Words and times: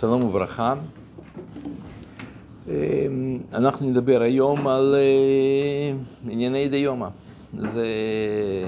שלום 0.00 0.24
וברכה. 0.24 0.74
אנחנו 3.52 3.90
נדבר 3.90 4.22
היום 4.22 4.66
על 4.66 4.94
אה, 4.94 5.96
ענייני 6.30 6.68
דיומא. 6.68 7.08
זה 7.52 7.86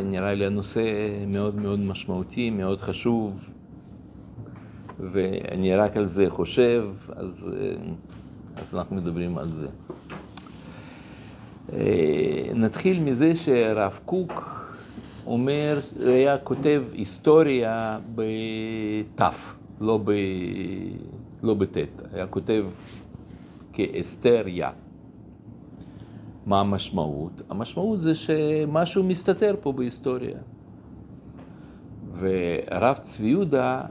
נראה 0.04 0.34
לי 0.34 0.46
הנושא 0.46 0.82
מאוד 1.26 1.56
מאוד 1.56 1.78
משמעותי, 1.78 2.50
מאוד 2.50 2.80
חשוב, 2.80 3.48
ואני 5.12 5.74
רק 5.74 5.96
על 5.96 6.06
זה 6.06 6.30
חושב, 6.30 6.88
אז, 7.16 7.48
אה, 7.52 7.74
אז 8.56 8.74
אנחנו 8.74 8.96
מדברים 8.96 9.38
על 9.38 9.52
זה. 9.52 9.66
אה, 11.72 12.52
נתחיל 12.54 13.00
מזה 13.00 13.36
שהרב 13.36 14.00
קוק 14.04 14.64
אומר, 15.26 15.80
היה 16.06 16.38
כותב 16.38 16.82
היסטוריה 16.92 17.98
בתף, 18.14 19.54
לא, 19.80 20.00
ב, 20.04 20.12
לא 21.42 21.54
בטית, 21.54 22.02
היה 22.12 22.26
כותב 22.26 22.64
כאסתריה. 23.72 24.70
מה 26.46 26.60
המשמעות? 26.60 27.42
המשמעות 27.50 28.02
זה 28.02 28.14
שמשהו 28.14 29.04
מסתתר 29.04 29.54
פה 29.60 29.72
בהיסטוריה. 29.72 30.38
והרב 32.12 32.96
צבי 32.96 33.26
יהודה 33.26 33.82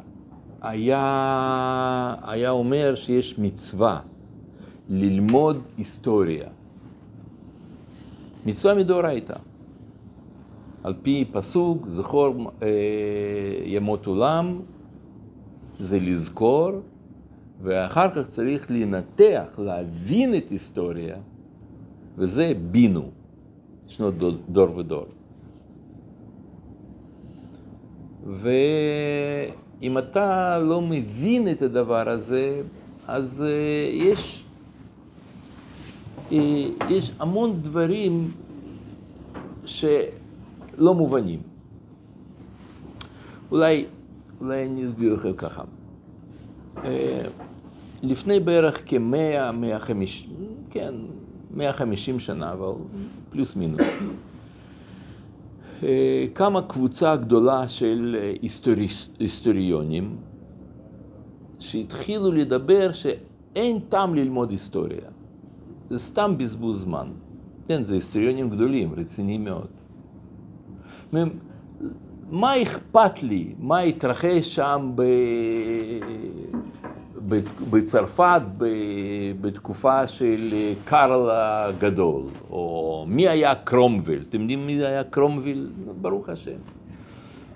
היה, 0.61 2.15
היה 2.21 2.49
אומר 2.49 2.95
שיש 2.95 3.39
מצווה 3.39 3.99
ללמוד 4.89 5.57
היסטוריה. 5.77 6.49
מצווה 8.45 8.73
מדאורייתא. 8.75 9.35
על 10.83 10.93
פי 11.03 11.25
פסוק, 11.31 11.87
זכור 11.87 12.51
אה, 12.61 12.67
ימות 13.65 14.05
עולם, 14.05 14.59
זה 15.79 15.99
לזכור, 15.99 16.71
ואחר 17.63 18.11
כך 18.11 18.27
צריך 18.27 18.71
לנתח, 18.71 19.45
להבין 19.57 20.35
את 20.35 20.49
היסטוריה, 20.49 21.15
וזה 22.17 22.53
בינו, 22.71 23.09
שנות 23.87 24.13
דור 24.49 24.77
ודור. 24.77 25.05
ואם 28.27 29.97
אתה 29.97 30.57
לא 30.59 30.81
מבין 30.81 31.51
את 31.51 31.61
הדבר 31.61 32.09
הזה, 32.09 32.61
אז 33.07 33.43
אה, 33.43 33.89
יש, 33.93 34.43
אה, 36.31 36.37
יש 36.89 37.11
המון 37.19 37.61
דברים 37.61 38.31
שלא 39.65 40.93
מובנים. 40.95 41.41
אולי, 43.51 43.85
אולי 44.41 44.65
אני 44.65 44.85
אסביר 44.85 45.13
לכם 45.13 45.33
ככה. 45.33 45.63
לפני 48.03 48.39
בערך 48.39 48.81
כמאה, 48.85 49.51
מאה 49.51 49.79
חמישים, 49.79 50.29
כן, 50.69 50.93
מאה 51.51 51.73
חמישים 51.73 52.19
שנה, 52.19 52.51
אבל 52.51 52.71
פלוס 53.29 53.55
מינוס. 53.55 53.81
אה, 55.83 56.25
קמה 56.33 56.61
קבוצה 56.61 57.15
גדולה 57.15 57.67
של 57.67 58.17
אה, 58.19 58.33
היסטורי, 58.41 58.87
היסטוריונים 59.19 60.15
שהתחילו 61.59 62.31
לדבר 62.31 62.91
שאין 62.91 63.79
טעם 63.89 64.15
ללמוד 64.15 64.51
היסטוריה. 64.51 65.09
זה 65.89 65.99
סתם 65.99 66.37
בזבוז 66.37 66.81
זמן. 66.81 67.07
כן, 67.67 67.83
זה 67.83 67.95
היסטוריונים 67.95 68.49
גדולים, 68.49 68.93
רציניים 68.97 69.43
מאוד. 69.43 69.67
מה 72.31 72.61
אכפת 72.61 73.23
לי, 73.23 73.53
מה 73.59 73.79
התרחש 73.79 74.55
שם 74.55 74.91
ב... 74.95 75.03
בצרפת 77.69 78.41
בתקופה 79.41 80.07
של 80.07 80.49
אה, 80.53 80.73
קארל 80.85 81.29
הגדול, 81.31 82.23
או 82.49 83.05
מי 83.07 83.27
היה 83.27 83.55
קרומוויל, 83.55 84.23
אתם 84.29 84.41
יודעים 84.41 84.67
מי 84.67 84.73
היה 84.73 85.03
קרומוויל? 85.03 85.69
ברוך 86.01 86.29
השם. 86.29 86.57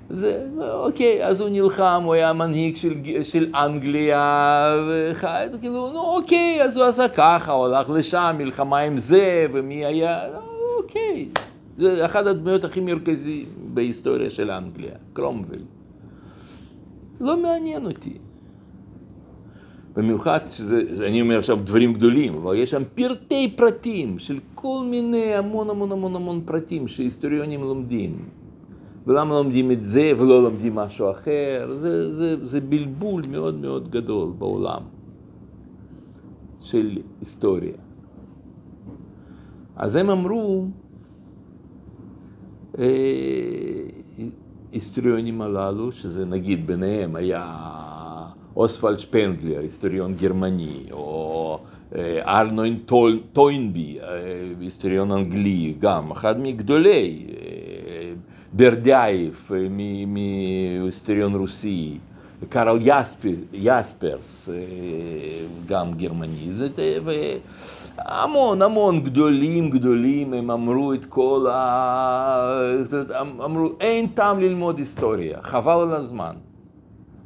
זה, 0.10 0.48
אוקיי, 0.74 1.26
אז 1.26 1.42
הוא 1.42 1.50
נלחם, 1.50 2.02
הוא 2.06 2.14
היה 2.14 2.34
מנהיג 2.34 2.76
של, 2.76 2.94
של 3.24 3.56
אנגליה, 3.56 4.76
וחי, 4.90 5.46
כאילו, 5.60 5.92
נו 5.92 6.00
אוקיי, 6.00 6.64
אז 6.64 6.78
הוא 6.78 6.86
עשה 6.86 7.08
ככה, 7.08 7.52
הוא 7.52 7.66
הלך 7.66 7.90
לשם, 7.90 8.36
מלחמה 8.38 8.80
עם 8.80 8.98
זה, 8.98 9.46
ומי 9.54 9.86
היה, 9.86 10.20
אוקיי. 10.78 11.30
זה 11.78 12.06
אחת 12.06 12.28
הדמויות 12.28 12.64
הכי 12.64 12.80
מרכזיות 12.80 13.50
בהיסטוריה 13.74 14.30
של 14.30 14.52
אנגליה, 14.52 14.96
קרומוויל. 15.14 15.64
לא 17.20 17.38
מעניין 17.42 17.86
אותי. 17.86 18.18
במיוחד 19.96 20.40
שזה, 20.50 21.08
אני 21.08 21.22
אומר 21.22 21.38
עכשיו 21.38 21.60
דברים 21.64 21.94
גדולים, 21.94 22.34
אבל 22.34 22.56
יש 22.56 22.72
שם 22.72 22.84
פרטי 22.96 23.54
פרטים 23.56 24.20
של 24.20 24.40
כל 24.56 24.86
מיני 24.90 25.36
המון 25.36 25.70
המון 25.70 25.92
המון 25.92 26.16
המון 26.16 26.42
פרטים 26.46 26.88
שהיסטוריונים 26.88 27.62
לומדים. 27.62 28.18
ולמה 29.08 29.34
לומדים 29.34 29.72
את 29.72 29.82
זה 29.82 30.12
ולא 30.18 30.44
לומדים 30.44 30.76
משהו 30.76 31.12
אחר? 31.12 31.76
זה, 31.78 32.14
זה, 32.14 32.48
זה 32.48 32.62
בלבול 32.62 33.22
מאוד 33.30 33.56
מאוד 33.56 33.90
גדול 33.90 34.34
בעולם 34.38 34.82
של 36.60 36.98
היסטוריה. 37.20 37.78
אז 39.76 39.96
הם 39.96 40.10
אמרו, 40.10 40.68
אה, 42.78 42.86
היסטוריונים 44.72 45.42
הללו, 45.42 45.92
שזה 45.92 46.26
נגיד 46.26 46.68
ביניהם 46.68 47.16
היה 47.16 47.85
אוסוולד 48.56 49.00
שפנגלר, 49.00 49.60
היסטוריון 49.60 50.14
גרמני, 50.14 50.84
או 50.92 51.60
ארנוין 52.26 52.80
טוינבי, 53.34 53.98
היסטוריון 54.60 55.12
אנגלי, 55.12 55.74
גם 55.80 56.12
אחד 56.12 56.40
מגדולי, 56.40 57.26
ברדייף, 58.54 59.52
מהיסטוריון 60.08 61.36
רוסי, 61.36 61.98
קארל 62.50 62.80
יספרס, 63.54 64.50
גם 65.66 65.94
גרמני, 65.94 66.52
והמון 67.06 68.62
המון 68.62 69.04
גדולים 69.04 69.70
גדולים, 69.70 70.34
הם 70.34 70.52
אמרו 70.52 70.94
את 70.94 71.06
כל 71.06 71.48
ה... 71.52 72.60
אמרו, 73.46 73.70
אין 73.80 74.08
טעם 74.08 74.40
ללמוד 74.40 74.78
היסטוריה, 74.78 75.38
חבל 75.42 75.82
על 75.82 75.94
הזמן. 75.94 76.36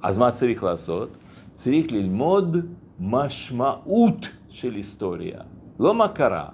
אז 0.02 0.18
מה 0.18 0.32
צריך 0.32 0.64
לעשות? 0.64 1.18
צריך 1.54 1.92
ללמוד 1.92 2.58
משמעות 3.00 4.28
של 4.50 4.74
היסטוריה. 4.74 5.40
לא 5.80 5.96
מה 5.96 6.08
קרה, 6.08 6.50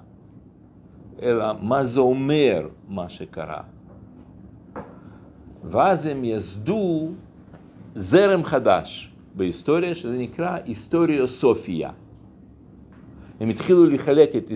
אלא 1.22 1.46
מה 1.62 1.86
זה 1.86 2.00
אומר 2.00 2.68
מה 2.88 3.10
שקרה. 3.10 3.62
ואז 5.64 6.06
הם 6.06 6.24
יסדו 6.24 7.10
זרם 7.96 8.44
חדש 8.44 9.14
בהיסטוריה, 9.36 9.96
שזה 9.96 10.18
נקרא 10.18 10.58
היסטוריוסופיה. 10.66 11.92
הם 13.40 13.50
התחילו 13.50 13.86
לחלק 13.86 14.36
את, 14.36 14.52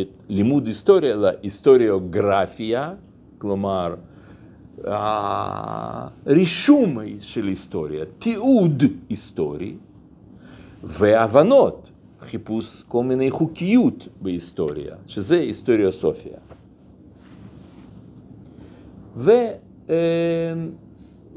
את 0.00 0.08
לימוד 0.28 0.66
היסטוריה 0.66 1.16
להיסטוריוגרפיה, 1.16 2.94
כלומר, 3.38 3.94
הרישום 6.26 6.98
של 7.20 7.46
היסטוריה, 7.46 8.04
תיעוד 8.18 8.82
היסטורי 9.08 9.74
והבנות, 10.84 11.90
חיפוש 12.20 12.82
כל 12.88 13.04
מיני 13.04 13.30
חוקיות 13.30 14.08
בהיסטוריה, 14.20 14.94
שזה 15.06 15.38
היסטוריוסופיה. 15.38 16.38
ו, 19.16 19.32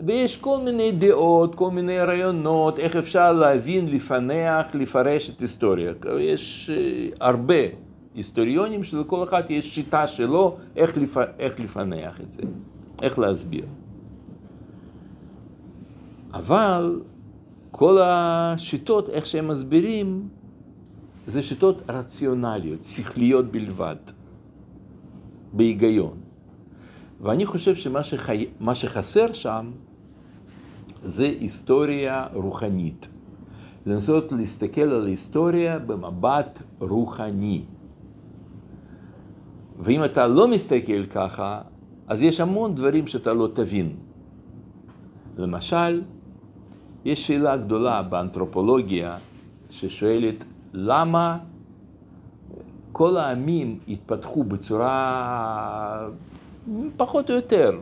ויש 0.06 0.38
כל 0.38 0.58
מיני 0.66 0.92
דעות, 0.92 1.56
כל 1.56 1.72
מיני 1.72 2.00
רעיונות, 2.00 2.80
איך 2.80 2.96
אפשר 2.96 3.34
להבין, 3.34 3.90
לפענח, 3.90 4.66
לפרש 4.74 5.30
את 5.30 5.40
היסטוריה. 5.40 5.94
יש 6.20 6.70
הרבה 7.20 7.64
היסטוריונים 8.16 8.84
שלכל 8.84 9.24
אחד 9.24 9.44
יש 9.50 9.76
שיטה 9.76 10.08
שלו 10.08 10.56
איך, 10.76 10.98
לפ... 10.98 11.18
איך 11.40 11.60
לפענח 11.60 12.22
את 12.22 12.34
זה. 12.34 12.42
איך 13.02 13.20
להסביר. 13.20 13.66
אבל 16.34 17.02
כל 17.72 17.98
השיטות, 18.02 19.10
איך 19.10 19.26
שהם 19.26 19.48
מסבירים, 19.48 20.28
זה 21.28 21.42
שיטות 21.42 21.82
רציונליות, 21.90 22.84
שכליות 22.84 23.52
בלבד, 23.52 23.96
בהיגיון. 25.54 26.18
ואני 27.22 27.46
חושב 27.46 27.76
שמה 27.76 28.04
שחי... 28.04 28.46
שחסר 28.74 29.34
שם 29.34 29.72
זה 31.04 31.26
היסטוריה 31.26 32.28
רוחנית. 32.34 33.08
לנסות 33.86 34.32
להסתכל 34.32 34.82
על 34.82 35.06
ההיסטוריה 35.06 35.80
במבט 35.80 36.60
רוחני. 36.80 37.62
ואם 39.80 40.04
אתה 40.04 40.28
לא 40.28 40.48
מסתכל 40.48 41.06
ככה, 41.06 41.62
אז 42.08 42.22
יש 42.22 42.40
המון 42.40 42.76
דברים 42.76 43.08
שאתה 43.08 43.34
לא 43.34 43.50
תבין. 43.54 43.96
למשל, 45.38 46.02
יש 47.06 47.28
שאלה 47.28 47.58
גדולה 47.58 48.02
באנתרופולוגיה, 48.02 49.18
ששואלת 49.70 50.46
למה 50.74 51.38
כל 52.92 53.18
העמים 53.18 53.80
התפתחו 53.88 54.44
בצורה 54.44 56.10
פחות 56.98 57.30
או 57.30 57.36
יותר 57.36 57.80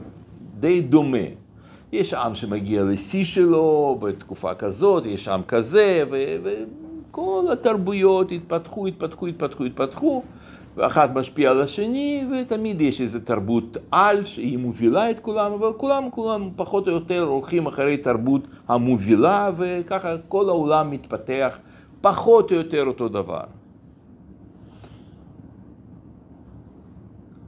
די 0.59 0.81
דומה. 0.81 1.27
יש 1.91 2.13
עם 2.13 2.35
שמגיע 2.35 2.83
לשיא 2.83 3.25
שלו 3.25 3.97
בתקופה 4.01 4.55
כזאת, 4.55 5.05
יש 5.05 5.27
עם 5.27 5.43
כזה, 5.43 6.03
וכל 6.43 7.45
התרבויות 7.53 8.31
התפתחו, 8.31 8.87
התפתחו, 8.87 9.27
התפתחו, 9.27 9.63
התפתחו, 9.63 10.23
ואחת 10.75 11.09
משפיעה 11.15 11.51
על 11.51 11.61
השני, 11.61 12.25
ותמיד 12.31 12.81
יש 12.81 13.01
איזו 13.01 13.19
תרבות 13.19 13.77
על 13.91 14.23
שהיא 14.23 14.57
מובילה 14.57 15.11
את 15.11 15.19
כולם, 15.19 15.51
אבל 15.51 15.73
כולם, 15.77 16.09
כולם 16.11 16.49
פחות 16.55 16.87
או 16.87 16.93
יותר 16.93 17.23
הולכים 17.23 17.65
אחרי 17.65 17.97
תרבות 17.97 18.41
המובילה, 18.67 19.51
וככה 19.57 20.15
כל 20.27 20.49
העולם 20.49 20.91
מתפתח 20.91 21.59
פחות 22.01 22.51
או 22.51 22.55
יותר 22.55 22.83
אותו 22.85 23.09
דבר. 23.09 23.43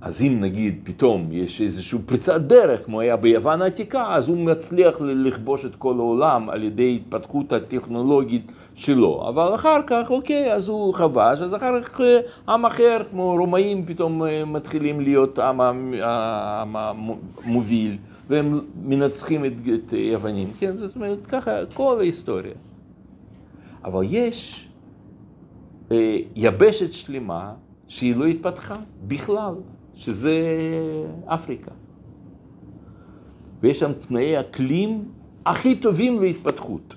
אז 0.07 0.21
אם 0.21 0.37
נגיד 0.39 0.79
פתאום 0.83 1.29
יש 1.31 1.61
איזושהי 1.61 1.99
פריצת 2.05 2.41
דרך, 2.41 2.85
כמו 2.85 3.01
היה 3.01 3.15
ביוון 3.15 3.61
העתיקה, 3.61 4.13
אז 4.13 4.27
הוא 4.27 4.37
מצליח 4.37 5.01
לכבוש 5.01 5.65
את 5.65 5.75
כל 5.75 5.93
העולם 5.97 6.49
על 6.49 6.63
ידי 6.63 6.99
התפתחות 7.01 7.53
הטכנולוגית 7.53 8.51
שלו. 8.75 9.29
אבל 9.29 9.55
אחר 9.55 9.79
כך, 9.87 10.11
אוקיי, 10.11 10.53
אז 10.53 10.67
הוא 10.67 10.93
כבש, 10.93 11.39
אז 11.41 11.55
אחר 11.55 11.81
כך 11.81 12.01
אה, 12.01 12.19
עם 12.49 12.65
אחר, 12.65 12.97
כמו 13.11 13.35
רומאים, 13.39 13.85
פתאום 13.85 14.23
אה, 14.23 14.45
מתחילים 14.45 15.01
להיות 15.01 15.39
עם 15.39 15.61
המוביל, 16.75 17.97
והם 18.27 18.61
מנצחים 18.83 19.45
את, 19.45 19.51
את 19.73 19.93
יוונים. 19.93 20.51
כן, 20.59 20.75
זאת 20.75 20.95
אומרת, 20.95 21.25
ככה 21.25 21.65
כל 21.73 21.97
ההיסטוריה. 21.99 22.53
אבל 23.85 24.05
יש 24.09 24.67
אה, 25.91 26.17
יבשת 26.35 26.93
שלמה 26.93 27.53
שהיא 27.87 28.15
לא 28.15 28.25
התפתחה 28.25 28.77
בכלל. 29.07 29.53
שזה 29.97 30.39
אפריקה. 31.25 31.71
ויש 33.61 33.79
שם 33.79 33.91
תנאי 34.07 34.39
אקלים 34.39 35.03
הכי 35.45 35.75
טובים 35.75 36.21
להתפתחות. 36.21 36.95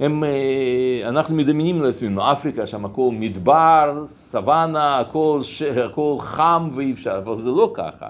הם, 0.00 0.24
אה, 0.24 1.08
אנחנו 1.08 1.36
מדמיינים 1.36 1.82
לעצמנו, 1.82 2.32
אפריקה 2.32 2.66
שם 2.66 2.84
הכל 2.84 3.10
מדבר, 3.12 4.02
סוואנה, 4.06 4.98
הכל, 4.98 5.40
ש... 5.42 5.62
הכל 5.62 6.16
חם 6.18 6.70
ואי 6.74 6.92
אפשר, 6.92 7.18
אבל 7.18 7.34
זה 7.34 7.50
לא 7.50 7.72
ככה. 7.74 8.06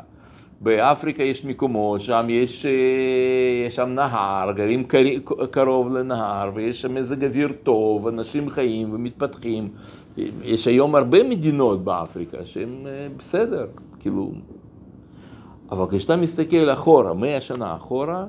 באפריקה 0.60 1.22
יש 1.22 1.44
מקומות, 1.44 2.00
שם 2.00 2.26
יש, 2.30 2.66
אה, 2.66 3.66
יש 3.66 3.76
שם 3.76 3.88
נהר, 3.88 4.52
גרים 4.52 4.84
קרוב 5.50 5.92
לנהר, 5.92 6.50
ויש 6.54 6.82
שם 6.82 6.94
מזג 6.94 7.24
אוויר 7.24 7.52
טוב, 7.62 8.08
אנשים 8.08 8.50
חיים 8.50 8.94
ומתפתחים. 8.94 9.68
יש 10.42 10.66
היום 10.66 10.94
הרבה 10.94 11.22
מדינות 11.22 11.84
באפריקה 11.84 12.44
שהן 12.44 12.86
אה, 12.86 13.08
בסדר, 13.16 13.66
כאילו... 14.00 14.32
אבל 15.70 15.96
כשאתה 15.96 16.16
מסתכל 16.16 16.70
אחורה, 16.72 17.14
מאה 17.14 17.40
שנה 17.40 17.76
אחורה, 17.76 18.26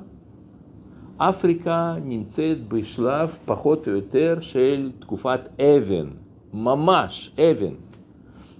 אפריקה 1.16 1.94
נמצאת 2.04 2.68
בשלב 2.68 3.36
פחות 3.44 3.88
או 3.88 3.92
יותר 3.92 4.38
של 4.40 4.90
תקופת 4.98 5.40
אבן, 5.60 6.06
ממש 6.54 7.30
אבן. 7.38 7.74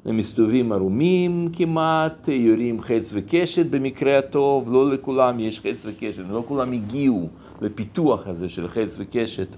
הם 0.04 0.16
מסתובבים 0.16 0.72
ערומים 0.72 1.48
כמעט, 1.52 2.28
יורים 2.28 2.80
חץ 2.80 3.10
וקשת 3.14 3.66
במקרה 3.66 4.18
הטוב, 4.18 4.72
לא 4.72 4.90
לכולם 4.90 5.40
יש 5.40 5.60
חץ 5.60 5.86
וקשת, 5.86 6.22
לא 6.30 6.44
כולם 6.48 6.72
הגיעו 6.72 7.28
לפיתוח 7.60 8.26
הזה 8.26 8.48
של 8.48 8.68
חץ 8.68 8.96
וקשת. 8.98 9.56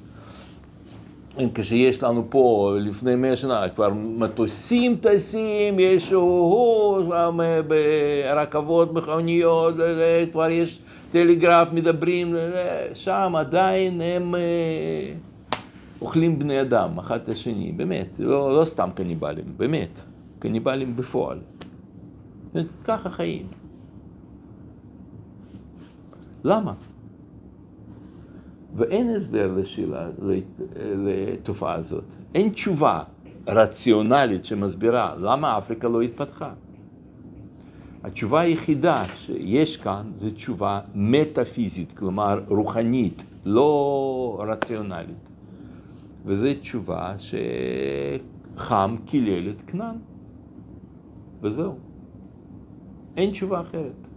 כשיש 1.55 2.03
לנו 2.03 2.25
פה 2.29 2.75
לפני 2.81 3.17
מאה 3.17 3.37
שנה 3.37 3.69
כבר 3.69 3.89
מטוסים 3.95 4.97
טסים, 4.97 5.79
יש 5.79 6.13
ברכבות, 7.69 8.93
מכוניות, 8.93 9.75
כבר 10.33 10.51
יש 10.51 10.81
טלגרף, 11.11 11.69
מדברים, 11.73 12.35
שם 12.95 13.33
עדיין 13.37 14.01
הם 14.01 14.35
אה, 14.35 14.41
אוכלים 16.01 16.39
בני 16.39 16.61
אדם, 16.61 16.99
אחד 16.99 17.21
את 17.25 17.29
השני, 17.29 17.73
באמת, 17.73 18.19
לא, 18.19 18.61
לא 18.61 18.65
סתם 18.65 18.89
קניבלים, 18.95 19.45
באמת. 19.57 20.01
קניבלים 20.39 20.97
בפועל. 20.97 21.39
ככה 22.85 23.11
חיים. 23.11 23.47
למה? 26.45 26.73
ואין 28.77 29.11
הסבר 29.11 29.53
לשאלה, 29.57 30.09
לתופעה 30.79 31.75
הזאת. 31.75 32.05
אין 32.35 32.49
תשובה 32.49 33.03
רציונלית 33.49 34.45
שמסבירה 34.45 35.15
למה 35.19 35.59
אפריקה 35.59 35.89
לא 35.89 36.03
התפתחה. 36.03 36.53
התשובה 38.05 38.41
היחידה 38.41 39.05
שיש 39.15 39.77
כאן 39.77 40.03
זה 40.15 40.31
תשובה 40.31 40.81
מטאפיזית, 40.95 41.93
כלומר 41.93 42.41
רוחנית, 42.49 43.23
לא 43.45 44.45
רציונלית. 44.49 45.31
וזו 46.25 46.47
תשובה 46.61 47.15
שחם 48.57 48.97
קילל 49.05 49.51
את 49.51 49.63
כנען. 49.67 49.97
וזהו. 51.43 51.75
אין 53.17 53.31
תשובה 53.31 53.61
אחרת. 53.61 54.09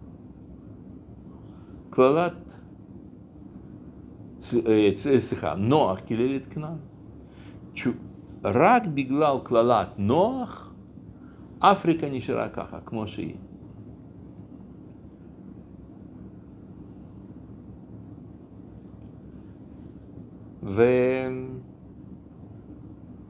קללת, 1.90 2.49
סליחה, 4.42 5.56
נוח 5.56 6.00
קילל 6.00 6.36
את 6.36 6.54
כנען. 6.54 6.78
רק 8.44 8.84
בגלל 8.94 9.38
קללת 9.44 9.90
נוח, 9.98 10.74
אפריקה 11.60 12.10
נשארה 12.10 12.50
ככה, 12.50 12.80
כמו 12.86 13.08
שהיא. 13.08 13.36
ו... 20.64 20.84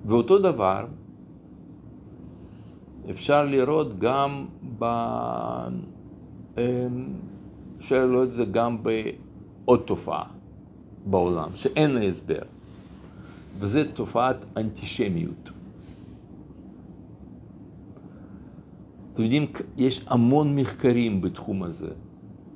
ואותו 0.06 0.40
דבר 0.40 0.86
אפשר 3.10 3.46
לראות 3.46 4.00
גם 4.00 4.46
ב... 4.80 4.86
אמ, 6.58 6.62
אפשר 7.78 8.06
לראות 8.06 8.28
את 8.28 8.34
זה 8.34 8.46
גם 8.46 8.78
בעוד 8.84 9.84
תופעה 9.86 10.39
בעולם, 11.06 11.50
שאין 11.56 11.92
לה 11.92 12.02
הסבר, 12.04 12.42
וזה 13.60 13.92
תופעת 13.94 14.38
אנטישמיות. 14.58 15.50
אתם 19.14 19.24
יודעים, 19.24 19.46
יש 19.78 20.02
המון 20.08 20.56
מחקרים 20.56 21.22
בתחום 21.22 21.64
הזה. 21.64 21.90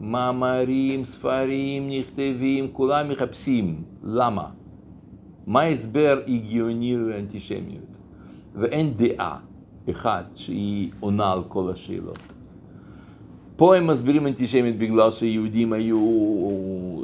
מאמרים, 0.01 1.05
ספרים, 1.05 1.89
נכתבים, 1.89 2.67
כולם 2.73 3.09
מחפשים. 3.09 3.83
למה? 4.03 4.49
מה 5.47 5.61
ההסבר 5.61 6.21
הגיוני 6.27 6.97
לאנטישמיות? 6.97 7.97
ואין 8.55 8.93
דעה. 8.93 9.37
אחד 9.89 10.23
שהיא 10.35 10.91
עונה 10.99 11.31
על 11.31 11.43
כל 11.47 11.71
השאלות. 11.71 12.32
פה 13.55 13.75
הם 13.75 13.87
מסבירים 13.87 14.27
אנטישמיות 14.27 14.75
בגלל 14.75 15.11
שיהודים 15.11 15.73
היו 15.73 15.99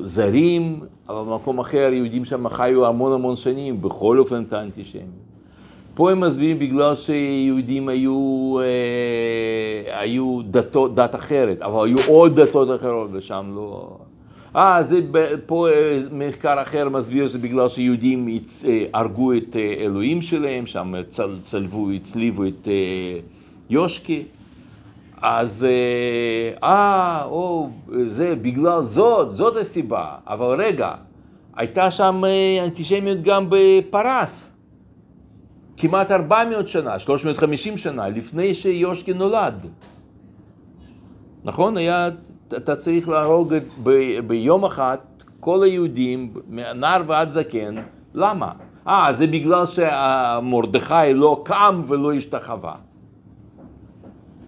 זרים, 0.04 0.80
אבל 1.10 1.32
במקום 1.32 1.60
אחר 1.60 1.90
יהודים 1.94 2.26
שם 2.26 2.50
חיו 2.50 2.86
המון 2.86 3.14
המון 3.14 3.36
שנים, 3.36 3.82
בכל 3.82 4.20
אופן 4.20 4.44
את 4.48 4.54
האנטישמיות. 4.54 5.30
פה 5.94 6.12
הם 6.12 6.20
מסבירים 6.20 6.60
בגלל 6.60 6.96
שיהודים 6.96 7.90
היו, 7.90 8.58
אה, 8.60 10.00
היו 10.00 10.40
דתות, 10.52 10.96
דת 10.96 11.16
אחרת, 11.16 11.62
אבל 11.62 11.86
היו 11.86 11.98
עוד 12.08 12.42
דתות 12.42 12.80
אחרות 12.80 13.10
ושם 13.14 13.52
לא... 13.56 13.98
אה, 14.56 14.84
זה 14.84 15.00
פה 15.46 15.70
אה, 15.70 16.00
מחקר 16.12 16.62
אחר 16.62 16.90
מסביר 16.90 17.28
שזה 17.28 17.38
בגלל 17.38 17.70
שיהודים 17.70 18.40
אה, 18.68 18.86
הרגו 18.94 19.34
את 19.34 19.56
אה, 19.56 19.74
אלוהים 19.80 20.22
שלהם, 20.22 20.66
שם 20.66 20.94
צל, 21.10 21.30
צלבו, 21.42 21.92
הצליבו 21.92 22.46
את 22.46 22.68
יושקי. 23.70 24.24
אז 25.22 25.68
אה, 26.64 27.24
או, 27.26 27.70
זה 28.08 28.36
בגלל 28.36 28.82
זאת, 28.82 29.36
זאת 29.36 29.58
הסיבה. 29.58 30.16
אבל 30.28 30.62
רגע, 30.62 30.92
הייתה 31.56 31.92
שם 31.92 32.22
אנטישמיות 32.64 33.22
גם 33.22 33.46
בפרס. 33.50 34.56
כמעט 35.78 36.12
400 36.12 36.68
שנה, 36.68 37.00
350 37.00 37.78
שנה, 37.78 38.10
לפני 38.10 38.56
שיושקי 38.56 39.14
נולד. 39.14 39.68
נכון? 41.44 41.78
היה 41.78 42.10
אתה 42.58 42.76
צריך 42.76 43.10
להרוג 43.10 43.54
ב, 43.84 44.20
ביום 44.28 44.66
אחד 44.66 44.98
כל 45.40 45.64
היהודים, 45.64 46.34
מנער 46.50 47.02
ועד 47.08 47.30
זקן, 47.30 47.76
למה? 48.14 48.52
אה, 48.88 49.14
זה 49.14 49.28
בגלל 49.28 49.64
שמרדכי 49.66 51.14
לא 51.14 51.42
קם 51.46 51.82
ולא 51.88 52.14
השתחווה. 52.14 52.76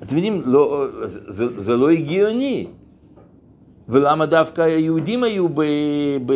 אתם 0.04 0.16
יודעים, 0.16 0.42
לא, 0.46 0.86
זה, 1.08 1.62
זה 1.62 1.78
לא 1.78 1.90
הגיוני. 1.90 2.68
ולמה 3.90 4.26
דווקא 4.26 4.62
היהודים 4.62 5.24
היו 5.24 5.50
ב, 5.50 5.62
ב, 6.26 6.34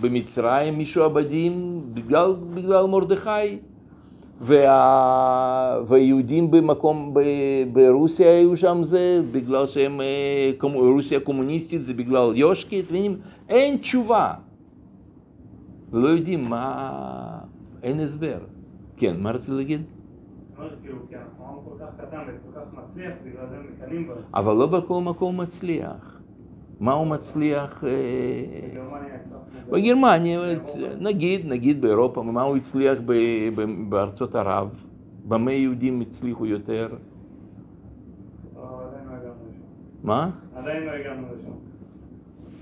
במצרים 0.00 0.78
משועבדים? 0.78 1.80
בגלל, 1.94 2.34
בגלל 2.54 2.86
מרדכי. 2.86 3.58
וה... 4.40 5.80
והיהודים 5.86 6.50
במקום, 6.50 7.14
ב... 7.14 7.20
ברוסיה 7.72 8.30
היו 8.30 8.56
שם 8.56 8.78
זה 8.82 9.20
בגלל 9.32 9.66
שהם, 9.66 10.00
אה, 10.00 10.50
רוסיה 10.62 11.20
קומוניסטית 11.20 11.84
זה 11.84 11.94
בגלל 11.94 12.32
יושקית, 12.34 12.86
אין 13.48 13.76
תשובה. 13.76 14.32
ולא 15.92 16.08
יודעים 16.08 16.48
מה, 16.48 17.38
אין 17.82 18.00
הסבר. 18.00 18.38
כן, 18.96 19.14
מה 19.18 19.30
רצית 19.30 19.54
להגיד? 19.54 19.80
כאילו, 23.22 24.14
אבל 24.34 24.54
לא 24.54 24.66
בכל 24.66 25.00
מקום 25.00 25.40
מצליח. 25.40 26.20
מה 26.80 26.92
הוא 26.92 27.06
מצליח? 27.06 27.84
אה, 27.84 27.90
בגרמניה, 29.70 30.40
נגיד, 31.00 31.46
נגיד 31.46 31.80
באירופה, 31.80 32.22
מה 32.22 32.42
הוא 32.42 32.56
הצליח 32.56 32.98
בארצות 33.88 34.34
ערב? 34.34 34.84
במה 35.28 35.52
יהודים 35.52 36.00
הצליחו 36.00 36.46
יותר? 36.46 36.88
מה? 40.02 40.30
עדיין 40.54 40.82
לא 40.82 40.90
הגענו 40.90 41.26
לשם. 41.26 41.50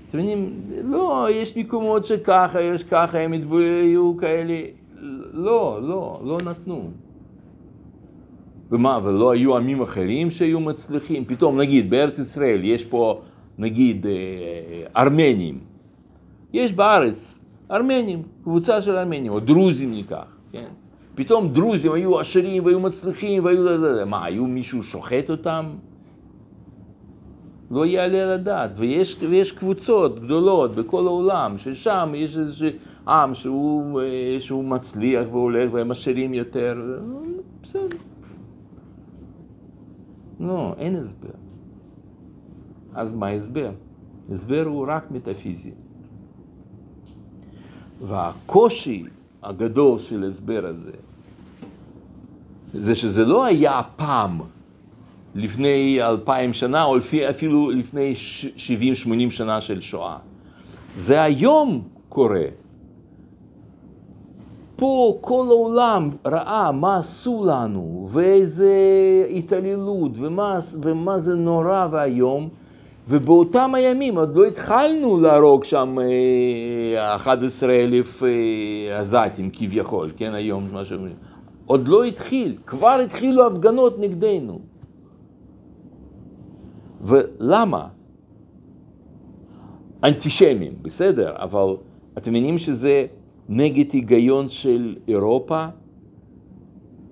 אתם 0.07 0.17
מבינים, 0.17 0.61
לא, 0.83 1.27
יש 1.31 1.57
מקומות 1.57 2.05
שככה, 2.05 2.61
יש 2.61 2.83
ככה, 2.83 3.19
הם 3.19 3.31
היו 3.31 4.17
כאלה, 4.17 4.53
לא, 5.33 5.79
לא, 5.83 6.21
לא 6.23 6.37
נתנו. 6.45 6.89
ומה, 8.71 8.99
ולא 9.03 9.31
היו 9.31 9.57
עמים 9.57 9.81
אחרים 9.81 10.31
שהיו 10.31 10.59
מצליחים? 10.59 11.25
פתאום, 11.25 11.59
נגיד, 11.59 11.89
בארץ 11.89 12.19
ישראל 12.19 12.63
יש 12.63 12.83
פה, 12.83 13.21
נגיד, 13.57 14.05
אה, 14.05 15.01
ארמנים. 15.03 15.59
יש 16.53 16.73
בארץ 16.73 17.39
ארמנים, 17.71 18.21
קבוצה 18.43 18.81
של 18.81 18.95
ארמנים, 18.97 19.31
או 19.31 19.39
דרוזים 19.39 19.91
ניקח, 19.91 20.37
כן? 20.51 20.67
פתאום 21.15 21.53
דרוזים 21.53 21.91
היו 21.91 22.19
עשירים 22.19 22.65
והיו 22.65 22.79
מצליחים 22.79 23.45
והיו... 23.45 23.65
מה, 24.05 24.25
היו 24.25 24.45
מישהו 24.45 24.83
שוחט 24.83 25.29
אותם? 25.29 25.65
לא 27.71 27.85
יעלה 27.85 28.23
על 28.23 28.29
הדעת, 28.29 28.71
ויש, 28.77 29.17
ויש 29.29 29.51
קבוצות 29.51 30.19
גדולות 30.19 30.75
בכל 30.75 31.07
העולם, 31.07 31.57
ששם 31.57 32.13
יש 32.15 32.37
איזה 32.37 32.69
עם 33.07 33.35
שהוא, 33.35 34.01
אה, 34.01 34.37
שהוא 34.39 34.63
מצליח 34.63 35.27
והולך 35.31 35.73
והם 35.73 35.91
עשירים 35.91 36.33
יותר, 36.33 36.99
בסדר. 37.63 37.97
לא, 40.39 40.73
אין 40.77 40.95
הסבר. 40.95 41.29
אז 42.93 43.13
מה 43.13 43.27
ההסבר? 43.27 43.71
הסבר 44.31 44.63
הוא 44.65 44.85
רק 44.89 45.11
מטאפיזי. 45.11 45.71
והקושי 48.01 49.03
הגדול 49.43 49.99
של 49.99 50.23
ההסבר 50.23 50.65
הזה, 50.65 50.91
זה 52.73 52.95
שזה 52.95 53.25
לא 53.25 53.45
היה 53.45 53.81
פעם, 53.95 54.41
לפני 55.35 56.01
אלפיים 56.01 56.53
שנה, 56.53 56.83
או 56.83 56.97
אפילו 57.29 57.71
לפני 57.71 58.13
שבעים, 58.55 58.95
שמונים 58.95 59.31
שנה 59.31 59.61
של 59.61 59.81
שואה. 59.81 60.17
זה 60.95 61.21
היום 61.21 61.81
קורה. 62.09 62.45
פה 64.75 65.17
כל 65.21 65.45
העולם 65.49 66.09
ראה 66.25 66.71
מה 66.71 66.97
עשו 66.97 67.45
לנו, 67.47 68.07
ואיזה 68.11 68.73
התעללות, 69.29 70.11
ומה, 70.15 70.59
ומה 70.81 71.19
זה 71.19 71.35
נורא 71.35 71.87
ואיום, 71.91 72.49
ובאותם 73.09 73.75
הימים 73.75 74.17
עוד 74.17 74.35
לא 74.35 74.45
התחלנו 74.45 75.19
להרוג 75.19 75.63
שם 75.63 75.97
11 76.97 77.69
אה, 77.69 77.83
אלף 77.83 78.23
אה, 78.23 78.99
עזתים 78.99 79.49
כביכול, 79.53 80.11
כן, 80.17 80.33
היום 80.33 80.67
מה 80.73 80.85
שאומרים. 80.85 81.15
עוד 81.65 81.87
לא 81.87 82.03
התחיל, 82.03 82.57
כבר 82.65 82.99
התחילו 83.03 83.47
הפגנות 83.47 83.99
נגדנו. 83.99 84.59
ולמה? 87.01 87.87
אנטישמים, 90.03 90.73
בסדר, 90.81 91.33
אבל 91.35 91.75
אתם 92.17 92.31
מבינים 92.31 92.57
שזה 92.57 93.05
נגד 93.49 93.91
היגיון 93.91 94.49
של 94.49 94.95
אירופה? 95.07 95.65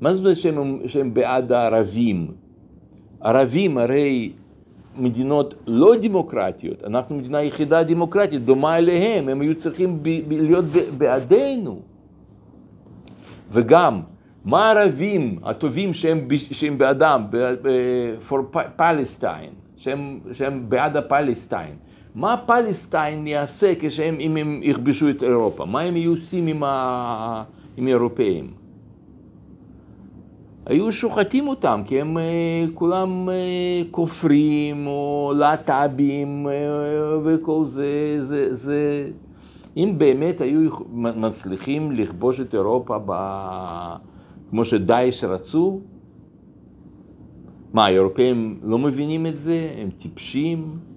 מה 0.01 0.13
זאת 0.13 0.23
אומרת 0.23 0.37
שהם, 0.37 0.79
שהם 0.87 1.13
בעד 1.13 1.51
הערבים? 1.51 2.27
ערבים 3.21 3.77
הרי 3.77 4.31
מדינות 4.97 5.53
לא 5.67 5.93
דמוקרטיות, 6.01 6.83
אנחנו 6.83 7.17
מדינה 7.17 7.43
יחידה 7.43 7.83
דמוקרטית, 7.83 8.45
דומה 8.45 8.77
אליהם, 8.77 9.29
הם 9.29 9.41
היו 9.41 9.55
צריכים 9.55 10.03
ב, 10.03 10.09
ב, 10.27 10.31
להיות 10.31 10.65
בעדינו. 10.97 11.79
וגם, 13.51 14.01
מה 14.45 14.65
הערבים 14.65 15.39
הטובים 15.43 15.93
שהם, 15.93 16.27
שהם 16.37 16.77
בעדם, 16.77 17.25
for 18.29 18.57
Palestine, 18.79 19.53
שהם, 19.77 20.19
שהם 20.33 20.69
בעד 20.69 20.97
הפלסטיין. 20.97 21.75
מה 22.15 22.37
פלסטיין 22.45 23.27
יעשה 23.27 23.73
כשהם, 23.79 24.15
אם 24.19 24.37
הם 24.37 24.59
יכבשו 24.63 25.09
את 25.09 25.23
אירופה? 25.23 25.65
מה 25.65 25.81
הם 25.81 25.95
יהיו 25.95 26.11
עושים 26.11 26.47
עם, 26.47 26.63
ה... 26.63 27.43
עם 27.77 27.87
האירופאים? 27.87 28.47
היו 30.65 30.91
שוחטים 30.91 31.47
אותם, 31.47 31.81
כי 31.85 32.01
הם 32.01 32.17
אה, 32.17 32.23
כולם 32.73 33.29
אה, 33.29 33.81
כופרים 33.91 34.87
או 34.87 35.33
להט"בים 35.35 36.47
אה, 36.47 36.53
וכל 37.23 37.65
זה, 37.65 38.15
זה, 38.19 38.53
זה... 38.55 39.09
אם 39.77 39.93
באמת 39.97 40.41
היו 40.41 40.69
מצליחים 40.93 41.91
לכבוש 41.91 42.39
את 42.39 42.55
אירופה 42.55 42.97
ב... 43.05 43.13
כמו 44.49 44.65
שדאעש 44.65 45.23
רצו, 45.23 45.79
מה, 47.73 47.85
האירופאים 47.85 48.59
לא 48.63 48.77
מבינים 48.77 49.27
את 49.27 49.37
זה? 49.37 49.73
הם 49.77 49.89
טיפשים? 49.89 50.92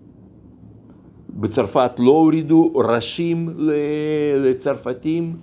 בצרפת 1.41 1.91
לא 1.99 2.11
הורידו 2.11 2.73
ראשים 2.75 3.55
לצרפתים 4.37 5.37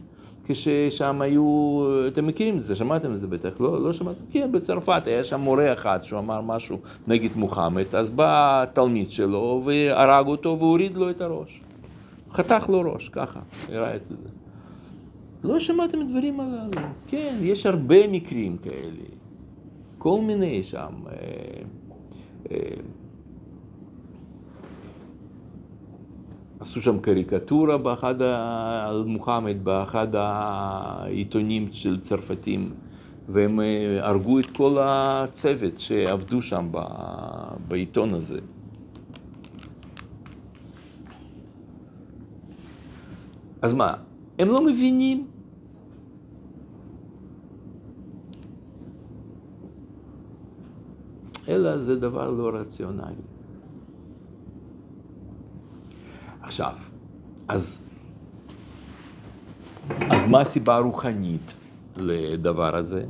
כששם 0.45 1.21
היו, 1.21 1.83
אתם 2.07 2.27
מכירים 2.27 2.57
את 2.57 2.63
זה, 2.63 2.75
שמעתם 2.75 3.13
את 3.13 3.19
זה 3.19 3.27
בטח, 3.27 3.49
לא, 3.59 3.81
לא 3.81 3.93
שמעתם? 3.93 4.21
כן, 4.31 4.51
בצרפת 4.51 5.01
היה 5.05 5.23
שם 5.23 5.39
מורה 5.39 5.73
אחד 5.73 5.99
שהוא 6.03 6.19
אמר 6.19 6.41
משהו 6.41 6.77
נגד 7.07 7.29
מוחמד, 7.35 7.95
אז 7.95 8.09
בא 8.09 8.65
תלמיד 8.73 9.11
שלו 9.11 9.63
והרג 9.65 10.27
אותו 10.27 10.57
והוריד 10.59 10.97
לו 10.97 11.09
את 11.09 11.21
הראש. 11.21 11.61
חתך 12.31 12.65
לו 12.69 12.93
ראש, 12.93 13.09
ככה, 13.09 13.39
הראה 13.69 13.95
את 13.95 14.01
זה. 14.09 14.15
לא 15.43 15.59
שמעתם 15.59 15.97
דברים 16.09 16.39
הללו? 16.39 16.87
כן, 17.07 17.35
יש 17.41 17.65
הרבה 17.65 18.07
מקרים 18.07 18.57
כאלה. 18.57 19.03
כל 19.97 20.21
מיני 20.21 20.63
שם. 20.63 20.93
אה, 21.07 21.13
אה, 22.51 22.57
עשו 26.63 26.81
שם 26.81 26.99
קריקטורה 26.99 27.77
באחד, 27.77 28.21
על 28.83 29.03
מוחמד 29.07 29.63
באחד 29.63 30.07
העיתונים 30.15 31.67
של 31.71 31.99
צרפתים, 31.99 32.73
והם 33.29 33.59
אה, 33.59 34.07
הרגו 34.07 34.39
את 34.39 34.45
כל 34.45 34.77
הצוות 34.79 35.79
שעבדו 35.79 36.41
שם 36.41 36.71
בעיתון 37.67 38.13
הזה. 38.13 38.39
אז 43.61 43.73
מה, 43.73 43.93
הם 44.39 44.49
לא 44.49 44.65
מבינים 44.65 45.27
אלא 51.47 51.77
זה 51.77 51.95
דבר 51.95 52.31
לא 52.31 52.49
רציונלי. 52.53 53.23
עכשיו, 56.53 56.73
אז, 57.47 57.79
אז 60.09 60.27
מה 60.27 60.41
הסיבה 60.41 60.75
הרוחנית 60.75 61.53
לדבר 61.97 62.75
הזה? 62.75 63.05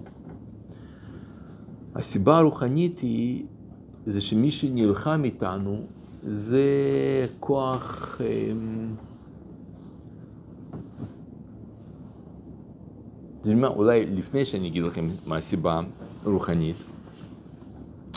הסיבה 1.96 2.38
הרוחנית 2.38 3.00
היא, 3.00 3.46
זה 4.06 4.22
שמי 4.22 4.52
שנלחם 4.52 5.22
איתנו 5.24 5.82
זה 6.22 6.64
כוח... 7.40 8.18
אמ, 8.22 8.96
אתם 13.42 13.50
יודעים 13.50 13.62
מה, 13.62 13.68
אולי 13.68 14.06
לפני 14.06 14.46
שאני 14.46 14.68
אגיד 14.68 14.84
לכם 14.84 15.08
מה 15.28 15.38
הסיבה 15.38 15.82
הרוחנית, 16.26 16.84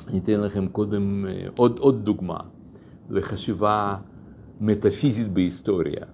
אני 0.08 0.18
אתן 0.18 0.40
לכם 0.40 0.68
קודם 0.68 1.26
אה, 1.26 1.46
עוד, 1.56 1.78
עוד 1.78 2.04
דוגמה 2.04 2.38
לחשיבה 3.10 3.96
מטאפיזית 4.60 5.28
בהיסטוריה. 5.32 6.06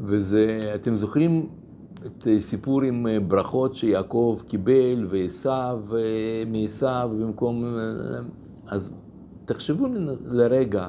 וזה, 0.00 0.72
אתם 0.74 0.96
זוכרים 0.96 1.46
את 2.06 2.26
הסיפור 2.36 2.82
עם 2.82 3.06
אה, 3.06 3.20
ברכות 3.20 3.74
שיעקב 3.74 4.40
קיבל 4.48 5.06
ועשיו 5.10 5.80
אה, 5.92 6.42
מעשיו 6.46 7.10
במקום... 7.20 7.64
אז 8.66 8.94
תחשבו 9.44 9.86
לרגע 10.24 10.88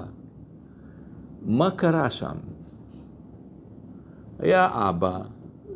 מה 1.46 1.72
קרה 1.72 2.10
שם? 2.10 2.36
היה 4.40 4.90
אבא 4.90 5.22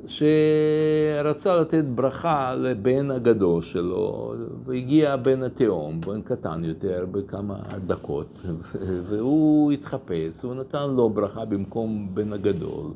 שרצה 0.08 1.62
לתת 1.62 1.84
ברכה 1.96 2.56
לבן 2.56 3.12
הגדול 3.12 3.62
שלו, 3.62 4.34
והגיע 4.66 5.14
הבן 5.14 5.44
התאום, 5.44 6.02
בן 6.02 6.22
קטן 6.22 6.64
יותר, 6.66 7.06
בכמה 7.12 7.60
דקות, 7.88 8.42
והוא 9.10 9.72
התחפש, 9.72 10.44
הוא 10.44 10.54
נתן 10.54 10.90
לו 10.90 11.10
ברכה 11.10 11.46
במקום 11.46 12.10
בן 12.14 12.34
הגדול, 12.34 12.92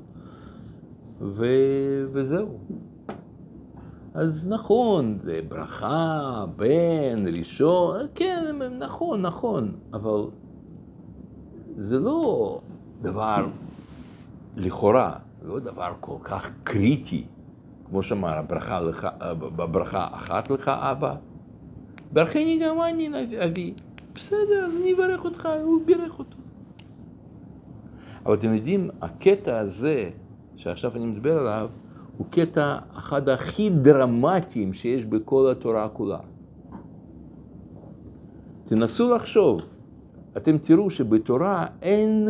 ו... 1.21 1.45
וזהו. 2.11 2.57
אז 4.13 4.47
נכון, 4.49 5.17
זה 5.21 5.39
ברכה, 5.47 6.45
בן, 6.55 7.37
ראשון, 7.37 7.99
כן, 8.15 8.55
נכון, 8.79 9.21
נכון, 9.21 9.71
אבל 9.93 10.25
זה 11.77 11.99
לא 11.99 12.59
דבר 13.01 13.47
לכאורה. 14.57 15.13
לא 15.47 15.59
דבר 15.59 15.93
כל 15.99 16.17
כך 16.23 16.51
קריטי, 16.63 17.25
כמו 17.85 18.03
שאמר, 18.03 18.37
הברכה 18.37 18.81
לך, 18.81 19.07
בברכה 19.37 20.07
אחת 20.11 20.49
לך 20.49 20.67
אבא, 20.67 21.15
ברכני 22.11 22.59
גם 22.63 22.81
אני 22.81 23.09
אבי. 23.45 23.73
בסדר, 24.15 24.65
אז 24.65 24.75
אני 24.75 24.93
אברך 24.93 25.25
אותך, 25.25 25.49
הוא 25.63 25.81
בירך 25.85 26.19
אותו. 26.19 26.37
אבל 28.25 28.33
אתם 28.33 28.53
יודעים, 28.53 28.89
הקטע 29.01 29.59
הזה, 29.59 30.09
שעכשיו 30.55 30.95
אני 30.95 31.05
מדבר 31.05 31.39
עליו, 31.39 31.69
הוא 32.17 32.27
קטע 32.29 32.77
אחד 32.91 33.29
הכי 33.29 33.69
דרמטיים 33.69 34.73
שיש 34.73 35.05
בכל 35.05 35.51
התורה 35.51 35.89
כולה. 35.89 36.19
תנסו 38.65 39.15
לחשוב, 39.15 39.59
אתם 40.37 40.57
תראו 40.57 40.89
שבתורה 40.89 41.65
אין 41.81 42.27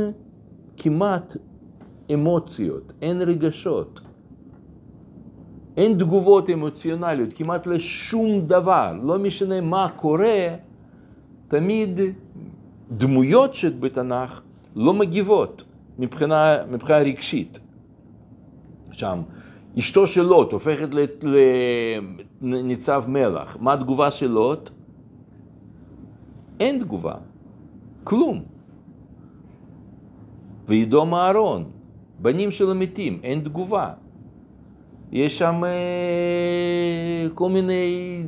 כמעט 0.77 1.38
אמוציות, 2.13 2.93
אין 3.01 3.21
רגשות, 3.21 4.01
אין 5.77 5.97
תגובות 5.97 6.49
אמוציונליות, 6.49 7.29
כמעט 7.35 7.67
לשום 7.67 8.41
דבר, 8.41 8.93
לא 9.03 9.19
משנה 9.19 9.61
מה 9.61 9.89
קורה, 9.95 10.47
תמיד 11.47 11.99
דמויות 12.91 13.53
שבתנ"ך 13.55 14.41
לא 14.75 14.93
מגיבות 14.93 15.63
מבחינה, 15.99 16.57
מבחינה 16.71 16.99
רגשית. 16.99 17.59
שם, 18.91 19.21
אשתו 19.79 20.07
של 20.07 20.21
לוט 20.21 20.51
הופכת 20.51 20.89
לניצב 22.41 23.03
מלח, 23.07 23.57
מה 23.59 23.73
התגובה 23.73 24.11
של 24.11 24.27
לוט? 24.27 24.69
אין 26.59 26.79
תגובה, 26.79 27.15
כלום. 28.03 28.43
וידום 30.67 31.13
אהרון, 31.13 31.63
בנים 32.19 32.51
שלו 32.51 32.75
מתים, 32.75 33.19
אין 33.24 33.39
תגובה. 33.39 33.89
יש 35.12 35.38
שם 35.38 35.63
אה, 35.63 37.29
כל 37.33 37.50
מיני 37.50 38.24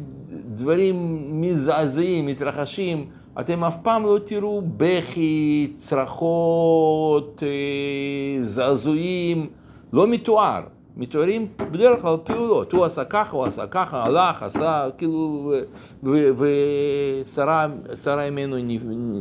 דברים 0.55 0.95
מזעזעים, 1.41 2.25
מתרחשים. 2.25 3.05
אתם 3.39 3.63
אף 3.63 3.77
פעם 3.81 4.05
לא 4.05 4.17
תראו 4.25 4.61
בכי, 4.77 5.71
צרחות, 5.75 7.43
אה, 7.45 8.43
זעזועים, 8.43 9.47
לא 9.93 10.07
מתואר. 10.07 10.63
מתוארים 10.99 11.47
בדרך 11.71 12.01
כלל 12.01 12.17
פעולות, 12.23 12.71
הוא 12.71 12.85
עשה 12.85 13.03
ככה, 13.03 13.37
הוא 13.37 13.45
עשה 13.45 13.67
ככה, 13.67 14.03
הלך, 14.03 14.43
עשה, 14.43 14.89
כאילו, 14.97 15.53
ושרה 16.37 17.67
ממנו 18.31 18.55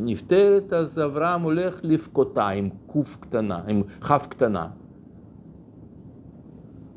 נפטרת, 0.00 0.72
אז 0.72 0.98
אברהם 0.98 1.42
הולך 1.42 1.80
לבכותה 1.82 2.48
עם 2.48 2.68
קוף 2.86 3.16
קטנה, 3.20 3.60
עם 3.68 3.82
כף 4.00 4.26
קטנה. 4.28 4.66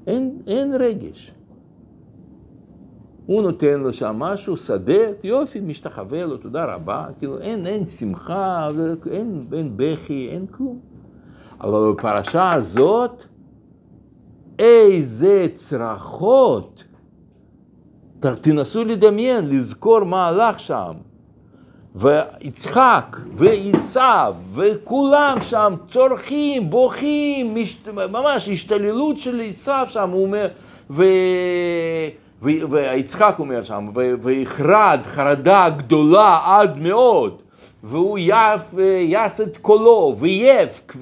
אין, 0.08 0.42
אין 0.48 0.74
רגש. 0.80 1.34
הוא 3.26 3.42
נותן 3.42 3.80
לו 3.80 3.94
שם 3.94 4.16
משהו, 4.20 4.58
שדה, 4.58 5.04
יופי, 5.24 5.60
משתחווה 5.60 6.26
לו, 6.26 6.38
תודה 6.38 6.66
רבה, 6.66 7.06
כאילו 7.20 7.40
אין, 7.40 7.68
אין 7.68 7.86
שמחה, 7.86 8.68
אין, 9.12 9.46
אין 9.54 9.74
בכי, 9.76 10.30
אין 10.32 10.48
כלום. 10.48 10.80
אבל 11.62 11.92
בפרשה 11.92 12.54
הזאת, 12.54 13.26
איזה 14.62 15.48
צרחות. 15.56 16.84
תנסו 18.20 18.84
לדמיין, 18.84 19.50
לזכור 19.50 20.04
מה 20.04 20.28
הלך 20.28 20.60
שם. 20.60 20.92
ויצחק 21.96 23.18
ועשיו 23.36 24.36
וכולם 24.54 25.38
שם 25.42 25.74
צורכים, 25.92 26.70
בוכים, 26.70 27.56
מש... 27.56 27.78
ממש 28.12 28.50
השתוללות 28.50 29.18
של 29.18 29.42
עשיו 29.50 29.88
שם, 29.90 30.10
הוא 30.10 30.24
אומר, 30.24 30.48
ו... 30.90 31.04
ויצחק 32.42 33.36
אומר 33.40 33.64
שם, 33.64 33.90
ויחרד 34.22 35.00
חרדה 35.04 35.70
גדולה 35.70 36.40
עד 36.46 36.78
מאוד. 36.78 37.41
והוא 37.84 38.18
יף, 38.22 38.74
יעש 39.02 39.42
את 39.42 39.58
קולו, 39.58 40.16
ויבק, 40.20 40.94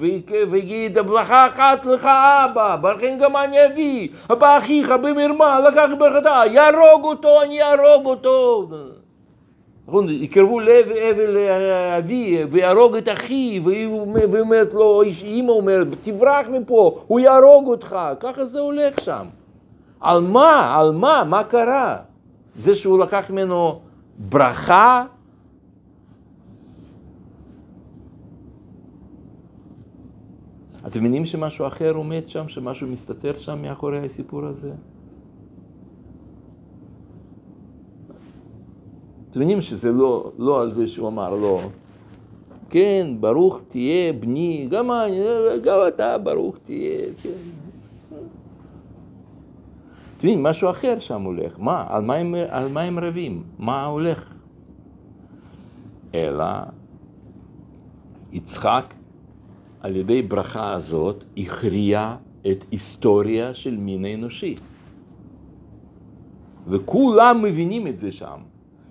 ויגיד, 0.50 0.98
ברכה 0.98 1.46
אחת 1.46 1.86
לך 1.86 2.08
אבא, 2.44 2.76
ברכן 2.76 3.18
גם 3.20 3.36
אני 3.36 3.66
אביא, 3.66 4.08
הבא 4.28 4.58
אחיך 4.58 4.92
במרמה, 5.02 5.60
לקח 5.60 5.88
ברכתה, 5.98 6.42
יהרוג 6.50 7.04
אותו, 7.04 7.42
אני 7.42 7.62
אהרוג 7.62 8.06
אותו. 8.06 8.68
נכון, 9.88 10.06
יקרבו 10.08 10.60
לב 10.60 10.86
אבל 10.88 11.36
אבי 11.98 12.44
ויהרוג 12.50 12.96
את 12.96 13.08
אחי, 13.08 13.60
והיא 13.64 13.88
אומרת 14.40 14.74
לו, 14.74 15.02
אימא 15.02 15.50
אומרת, 15.50 15.86
תברח 16.02 16.46
מפה, 16.48 17.00
הוא 17.06 17.20
יהרוג 17.20 17.68
אותך, 17.68 17.96
ככה 18.20 18.44
זה 18.44 18.60
הולך 18.60 19.00
שם. 19.00 19.24
על 20.00 20.20
מה? 20.20 20.78
על 20.78 20.92
מה? 20.92 21.24
מה 21.26 21.44
קרה? 21.44 21.96
זה 22.56 22.74
שהוא 22.74 22.98
לקח 22.98 23.30
ממנו 23.30 23.80
ברכה 24.18 25.04
אתם 30.90 31.00
מבינים 31.00 31.24
שמשהו 31.24 31.66
אחר 31.66 31.94
עומד 31.94 32.28
שם, 32.28 32.48
שמשהו 32.48 32.88
מסתתר 32.88 33.36
שם 33.36 33.62
מאחורי 33.62 34.06
הסיפור 34.06 34.44
הזה? 34.44 34.72
אתם 39.30 39.40
מבינים 39.40 39.60
שזה 39.60 39.92
לא, 39.92 40.32
לא 40.38 40.60
על 40.60 40.72
זה 40.72 40.88
שהוא 40.88 41.08
אמר 41.08 41.30
לא. 41.30 41.60
כן, 42.70 43.16
ברוך 43.20 43.60
תהיה 43.68 44.12
בני, 44.12 44.66
גם, 44.70 44.92
אני, 44.92 45.20
גם 45.62 45.78
אתה 45.88 46.18
ברוך 46.18 46.56
תהיה, 46.62 47.06
כן. 47.22 47.28
אתם 50.16 50.26
מבינים, 50.26 50.42
משהו 50.42 50.70
אחר 50.70 50.98
שם 50.98 51.22
הולך. 51.22 51.58
מה? 51.58 51.84
על 51.88 52.04
מה 52.04 52.14
הם, 52.14 52.34
על 52.48 52.68
מה 52.68 52.80
הם 52.80 52.98
רבים? 52.98 53.42
מה 53.58 53.84
הולך? 53.84 54.34
אלא 56.14 56.44
יצחק 58.32 58.94
על 59.80 59.96
ידי 59.96 60.22
ברכה 60.22 60.72
הזאת 60.72 61.24
הכריע 61.36 62.16
את 62.50 62.64
היסטוריה 62.70 63.54
של 63.54 63.76
מין 63.76 64.04
האנושי. 64.04 64.54
וכולם 66.68 67.42
מבינים 67.42 67.86
את 67.86 67.98
זה 67.98 68.12
שם. 68.12 68.38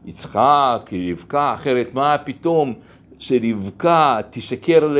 יצחק, 0.05 0.89
רבקה, 1.11 1.53
אחרת 1.53 1.93
מה 1.93 2.17
פתאום 2.17 2.73
שרבקה 3.19 4.19
תשקר 4.29 4.95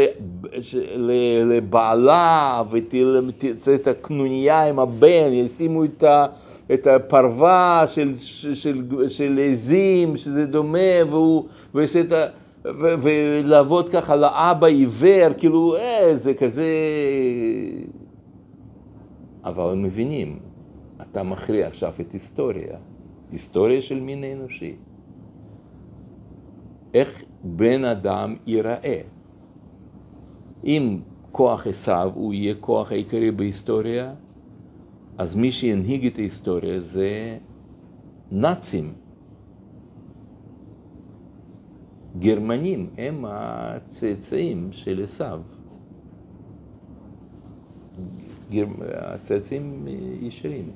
לבעלה 1.45 2.63
ותצא 2.71 3.75
את 3.75 3.87
הקנוניה 3.87 4.69
עם 4.69 4.79
הבן, 4.79 5.33
ישימו 5.33 5.85
את, 5.85 6.03
ה, 6.03 6.25
את 6.73 6.87
הפרווה 6.87 7.83
של, 9.07 9.39
עזים, 9.51 10.17
שזה 10.17 10.45
דומה, 10.45 11.03
והוא 11.09 11.45
יעשה 11.75 12.01
את 12.01 12.11
ה... 12.11 12.25
ולעבוד 12.65 13.89
ככה 13.89 14.15
לאבא 14.15 14.67
עיוור, 14.67 15.33
כאילו, 15.37 15.75
אה, 15.75 16.15
זה 16.15 16.33
כזה... 16.33 16.67
אבל 19.43 19.71
הם 19.71 19.83
מבינים, 19.83 20.39
אתה 21.01 21.23
מכריע 21.23 21.67
עכשיו 21.67 21.93
את 22.01 22.11
היסטוריה, 22.11 22.77
היסטוריה 23.31 23.81
של 23.81 23.99
מין 23.99 24.23
האנושי. 24.23 24.75
איך 26.93 27.23
בן 27.43 27.83
אדם 27.85 28.35
ייראה. 28.47 29.01
אם 30.63 30.99
כוח 31.31 31.67
עשיו 31.67 32.11
הוא 32.15 32.33
יהיה 32.33 32.55
כוח 32.59 32.91
העיקרי 32.91 33.31
בהיסטוריה, 33.31 34.13
אז 35.17 35.35
מי 35.35 35.51
שינהיג 35.51 36.05
את 36.05 36.17
ההיסטוריה 36.17 36.79
זה 36.79 37.37
נאצים. 38.31 38.93
גרמנים 42.19 42.89
הם 42.97 43.25
הצאצאים 43.27 44.69
של 44.71 45.03
עשיו. 45.03 45.41
הצאצאים 48.91 49.87
ישרים. 50.21 50.71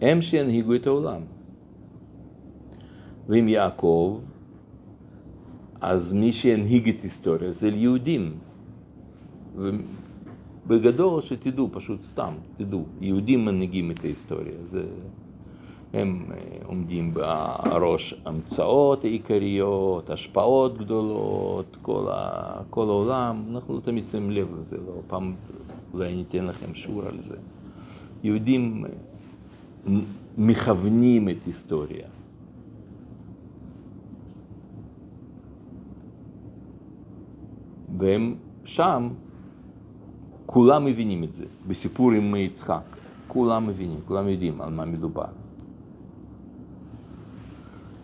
הם 0.00 0.22
שינהיגו 0.22 0.74
את 0.74 0.86
העולם. 0.86 1.20
ועם 3.28 3.48
יעקב, 3.48 4.20
אז 5.80 6.12
מי 6.12 6.32
שהנהיג 6.32 6.88
את 6.88 7.00
היסטוריה 7.00 7.52
זה 7.52 7.68
יהודים. 7.68 8.38
ובגדול 9.56 11.20
שתדעו, 11.20 11.68
פשוט 11.72 12.02
סתם, 12.02 12.34
תדעו, 12.56 12.84
יהודים 13.00 13.44
מנהיגים 13.44 13.90
את 13.90 14.04
ההיסטוריה. 14.04 14.54
זה... 14.66 14.84
הם 15.92 16.22
אה, 16.30 16.38
עומדים 16.66 17.14
בראש 17.14 18.14
המצאות 18.24 19.04
העיקריות, 19.04 20.10
השפעות 20.10 20.78
גדולות, 20.78 21.76
כל, 21.82 22.06
ה, 22.10 22.60
כל 22.70 22.88
העולם, 22.88 23.44
אנחנו 23.50 23.74
לא 23.74 23.80
תמיד 23.80 24.06
שמים 24.06 24.30
לב 24.30 24.48
לזה, 24.58 24.76
לא 24.76 24.92
פעם 25.06 25.34
אולי 25.94 26.12
אני 26.12 26.24
אתן 26.28 26.44
לכם 26.44 26.74
שיעור 26.74 27.02
על 27.06 27.20
זה. 27.20 27.36
יהודים 28.22 28.84
אה, 28.84 29.92
מכוונים 30.38 31.28
את 31.28 31.44
היסטוריה. 31.46 32.06
והם 37.98 38.34
שם, 38.64 39.08
כולם 40.46 40.84
מבינים 40.84 41.24
את 41.24 41.32
זה. 41.32 41.44
בסיפור 41.68 42.12
עם 42.12 42.36
יצחק, 42.36 42.82
כולם 43.28 43.66
מבינים, 43.66 43.98
כולם 44.06 44.28
יודעים 44.28 44.60
על 44.60 44.70
מה 44.70 44.84
מדובר. 44.84 45.37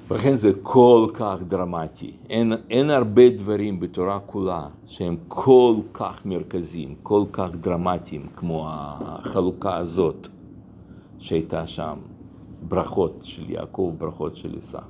ולכן 0.09 0.35
זה 0.35 0.51
כל 0.63 1.07
כך 1.15 1.43
דרמטי. 1.49 2.17
אין, 2.31 2.53
אין 2.71 2.91
הרבה 2.91 3.29
דברים 3.31 3.81
בתורה 3.81 4.21
כולה 4.21 4.69
שהם 4.87 5.17
כל 5.29 5.77
כך 5.93 6.27
מרכזיים, 6.27 6.95
כל 7.03 7.25
כך 7.33 7.51
דרמטיים, 7.61 8.27
כמו 8.37 8.67
החלוקה 8.69 9.77
הזאת 9.77 10.29
שהייתה 11.19 11.67
שם, 11.67 11.99
ברכות 12.69 13.21
של 13.23 13.51
יעקב, 13.51 13.95
ברכות 13.99 14.37
של 14.37 14.59
עשיו. 14.59 14.83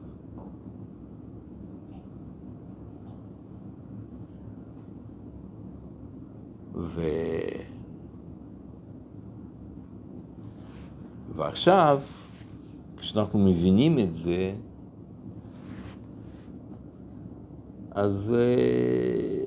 ו... 6.75 7.03
ועכשיו, 11.37 12.01
כשאנחנו 12.97 13.39
מבינים 13.39 13.99
את 13.99 14.15
זה, 14.15 14.55
אז, 17.95 18.35
אה, 18.37 19.45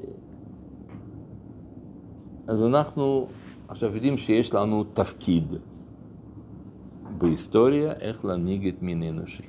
אז 2.47 2.63
אנחנו 2.63 3.27
עכשיו 3.67 3.95
יודעים 3.95 4.17
שיש 4.17 4.53
לנו 4.53 4.83
תפקיד 4.93 5.43
בהיסטוריה 7.17 7.91
איך 7.91 8.25
להנהיג 8.25 8.67
את 8.67 8.81
מין 8.81 9.03
האנושי. 9.03 9.43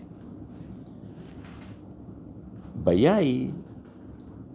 הבעיה 2.80 3.16
היא 3.16 3.50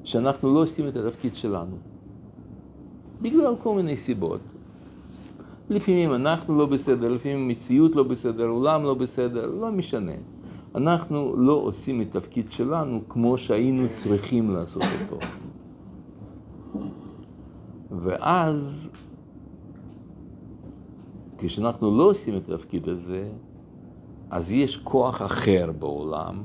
שאנחנו 0.04 0.54
לא 0.54 0.60
עושים 0.62 0.88
את 0.88 0.96
התפקיד 0.96 1.36
שלנו, 1.36 1.78
בגלל 3.22 3.56
כל 3.56 3.76
מיני 3.76 3.98
סיבות. 3.98 4.42
לפעמים 5.70 6.14
אנחנו 6.14 6.58
לא 6.58 6.66
בסדר, 6.66 7.10
לפעמים 7.10 7.38
המציאות 7.38 7.96
לא 7.96 8.04
בסדר, 8.04 8.48
עולם 8.48 8.84
לא 8.84 8.94
בסדר, 8.94 9.46
לא 9.46 9.72
משנה. 9.72 10.33
אנחנו 10.76 11.36
לא 11.38 11.54
עושים 11.54 12.02
את 12.02 12.16
התפקיד 12.16 12.52
שלנו 12.52 13.02
כמו 13.10 13.38
שהיינו 13.38 13.84
צריכים 13.94 14.56
לעשות 14.56 14.84
אותו. 15.02 15.26
ואז, 17.92 18.92
כשאנחנו 21.38 21.98
לא 21.98 22.04
עושים 22.04 22.38
את 22.38 22.50
התפקיד 22.50 22.90
הזה, 22.90 23.32
אז 24.30 24.52
יש 24.52 24.78
כוח 24.78 25.22
אחר 25.22 25.72
בעולם, 25.80 26.44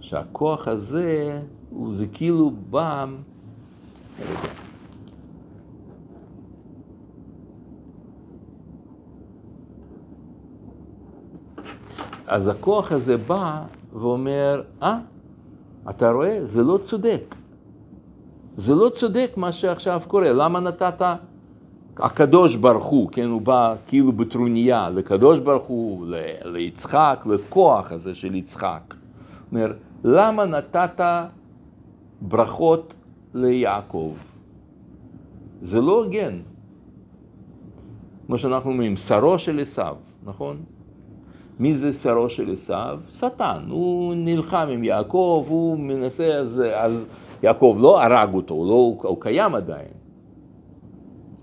שהכוח 0.00 0.68
הזה, 0.68 1.42
הוא 1.70 1.94
זה 1.94 2.06
כאילו 2.06 2.50
בא... 2.70 3.06
אז 12.30 12.48
הכוח 12.48 12.92
הזה 12.92 13.16
בא 13.16 13.62
ואומר, 13.92 14.62
אה, 14.82 14.98
אתה 15.90 16.10
רואה? 16.10 16.46
זה 16.46 16.62
לא 16.62 16.78
צודק. 16.82 17.34
זה 18.56 18.74
לא 18.74 18.88
צודק 18.88 19.30
מה 19.36 19.52
שעכשיו 19.52 20.02
קורה. 20.06 20.32
למה 20.32 20.60
נתת 20.60 21.02
הקדוש 21.96 22.56
ברוך 22.56 22.84
הוא, 22.84 23.08
כן, 23.12 23.28
הוא 23.28 23.40
בא 23.40 23.74
כאילו 23.86 24.12
בטרוניה 24.12 24.90
לקדוש 24.90 25.40
ברוך 25.40 25.64
הוא, 25.64 26.06
ליצחק, 26.44 27.24
לכוח 27.26 27.92
הזה 27.92 28.14
של 28.14 28.34
יצחק. 28.34 28.94
אומר, 29.52 29.72
למה 30.04 30.44
נתת 30.44 31.00
ברכות 32.20 32.94
ליעקב? 33.34 34.14
זה 35.60 35.80
לא 35.80 36.04
הוגן. 36.04 36.38
כמו 38.26 38.38
שאנחנו 38.38 38.70
אומרים, 38.70 38.96
שרו 38.96 39.38
של 39.38 39.60
עשיו, 39.60 39.96
נכון? 40.24 40.56
מי 41.60 41.76
זה 41.76 41.92
שרו 41.92 42.30
של 42.30 42.52
עשיו? 42.52 43.00
שטן. 43.10 43.62
הוא 43.68 44.14
נלחם 44.16 44.68
עם 44.72 44.84
יעקב, 44.84 45.46
הוא 45.48 45.78
מנסה, 45.78 46.34
אז, 46.34 46.62
אז 46.74 47.04
יעקב 47.42 47.76
לא 47.80 48.02
הרג 48.02 48.34
אותו, 48.34 48.54
הוא, 48.54 48.66
לא, 48.66 49.08
הוא 49.08 49.20
קיים 49.20 49.54
עדיין. 49.54 49.92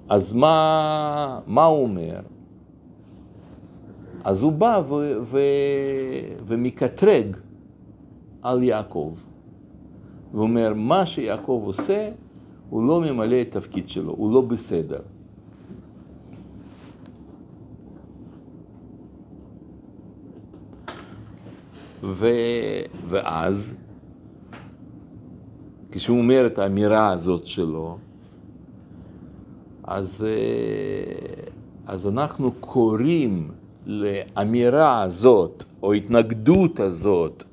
אז 0.10 0.34
מה, 0.34 1.40
מה 1.48 1.66
הוא 1.66 1.84
אומר? 1.84 2.20
אז 4.24 4.42
הוא 4.42 4.52
בא 4.52 4.82
ו, 4.88 4.94
ו, 5.22 5.40
ומקטרג 6.48 7.38
על 8.42 8.64
יעקב. 8.64 9.14
ואומר, 10.34 10.74
מה 10.76 11.06
שיעקב 11.06 11.62
עושה, 11.66 12.10
הוא 12.70 12.88
לא 12.88 13.02
ממלא 13.02 13.42
את 13.42 13.56
התפקיד 13.56 13.90
שלו, 13.90 14.14
הוא 14.14 14.34
לא 14.34 14.42
בסדר. 14.42 15.00
ו... 22.08 22.28
ואז, 23.08 23.78
כשהוא 25.92 26.18
אומר 26.18 26.48
את 26.48 26.60
האמירה 26.60 27.12
הזאת 27.12 27.48
שלו, 27.48 27.98
אז, 29.84 30.28
אה, 30.28 31.44
אז 31.86 32.08
אנחנו 32.08 32.52
קוראים 32.52 33.52
לאמירה 33.86 35.02
הזאת, 35.02 35.64
או 35.84 35.94
התנגדות 35.94 36.80
הזאת 36.80 37.44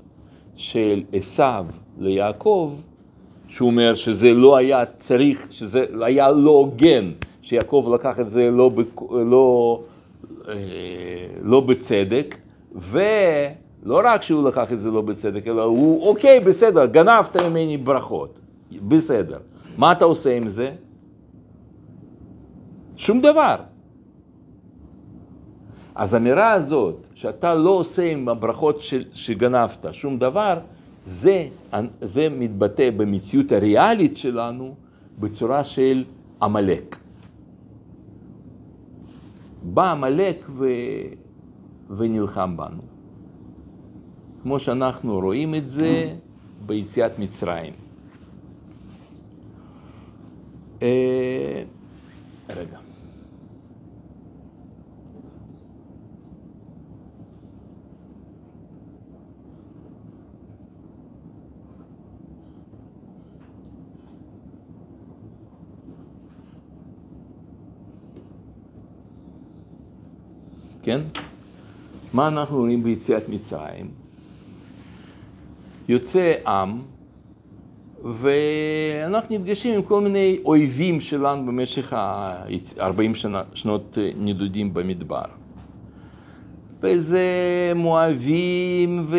של 0.56 1.02
עשיו 1.12 1.66
ליעקב, 1.98 2.72
שהוא 3.48 3.70
אומר 3.70 3.94
שזה 3.94 4.32
לא 4.32 4.56
היה 4.56 4.86
צריך, 4.86 5.46
שזה 5.50 5.84
היה 6.00 6.30
לא 6.30 6.50
הוגן, 6.50 7.10
שיעקב 7.42 7.90
לקח 7.94 8.20
את 8.20 8.30
זה 8.30 8.50
לא, 8.50 8.70
לא, 9.10 9.80
אה, 10.48 10.54
לא 11.42 11.60
בצדק, 11.60 12.36
ו... 12.74 12.98
לא 13.84 14.00
רק 14.04 14.22
שהוא 14.22 14.48
לקח 14.48 14.72
את 14.72 14.80
זה 14.80 14.90
לא 14.90 15.02
בצדק, 15.02 15.48
אלא 15.48 15.62
הוא, 15.62 16.08
אוקיי, 16.08 16.40
בסדר, 16.40 16.86
גנבת 16.86 17.36
ממני 17.36 17.76
ברכות, 17.76 18.38
בסדר. 18.88 19.38
מה 19.78 19.92
אתה 19.92 20.04
עושה 20.04 20.36
עם 20.36 20.48
זה? 20.48 20.74
שום 22.96 23.20
דבר. 23.20 23.56
אז 25.94 26.14
האמירה 26.14 26.52
הזאת, 26.52 27.06
שאתה 27.14 27.54
לא 27.54 27.70
עושה 27.70 28.10
עם 28.10 28.28
הברכות 28.28 28.80
שגנבת 29.14 29.86
שום 29.92 30.18
דבר, 30.18 30.58
זה, 31.04 31.46
זה 32.02 32.28
מתבטא 32.28 32.90
במציאות 32.90 33.52
הריאלית 33.52 34.16
שלנו 34.16 34.74
בצורה 35.18 35.64
של 35.64 36.04
עמלק. 36.42 36.96
בא 39.62 39.90
עמלק 39.90 40.46
ו... 40.58 40.68
ונלחם 41.96 42.56
בנו. 42.56 42.93
כמו 44.44 44.60
שאנחנו 44.60 45.20
רואים 45.20 45.54
את 45.54 45.68
זה 45.68 46.14
ביציאת 46.66 47.18
מצרים. 47.18 47.72
אה, 50.82 51.62
רגע. 52.48 52.78
כן? 70.82 71.00
מה 72.12 72.28
אנחנו 72.28 72.56
רואים 72.56 72.82
ביציאת 72.82 73.28
מצרים? 73.28 74.03
יוצא 75.88 76.32
עם, 76.46 76.78
ואנחנו 78.04 79.36
נפגשים 79.36 79.74
עם 79.74 79.82
כל 79.82 80.00
מיני 80.00 80.38
אויבים 80.44 81.00
שלנו 81.00 81.46
במשך 81.46 81.92
ה-40 81.92 83.14
שנה, 83.14 83.42
שנות 83.54 83.98
נדודים 84.16 84.74
במדבר. 84.74 85.24
וזה 86.86 87.22
מואבים 87.74 89.06
ו... 89.08 89.18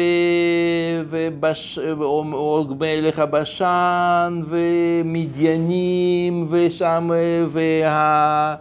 עוג 2.32 2.73
מלך 2.80 3.19
הבשן 3.19 4.41
ומדיינים 4.49 6.47
ושם 6.49 7.12
וה... 7.47 8.56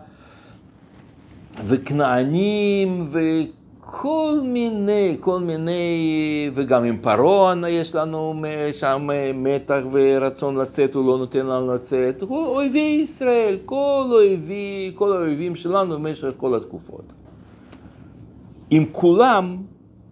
וכנענים 1.67 3.09
וכל 3.95 4.41
מיני, 4.43 5.17
כל 5.21 5.41
מיני, 5.41 6.51
וגם 6.55 6.85
עם 6.85 6.99
פרעה 7.01 7.55
יש 7.69 7.95
לנו 7.95 8.43
שם 8.73 9.09
מתח 9.35 9.83
ורצון 9.93 10.57
לצאת, 10.57 10.95
הוא 10.95 11.07
לא 11.07 11.19
נותן 11.19 11.47
לנו 11.47 11.73
לצאת, 11.73 12.23
אויבי 12.23 13.01
ישראל, 13.03 13.59
כל 13.65 14.05
אויבי, 14.11 14.93
כל 14.95 15.13
האויבים 15.13 15.57
שלנו 15.57 15.95
במשך 15.95 16.29
כל 16.37 16.55
התקופות. 16.55 17.13
עם 18.71 18.85
כולם 18.93 19.57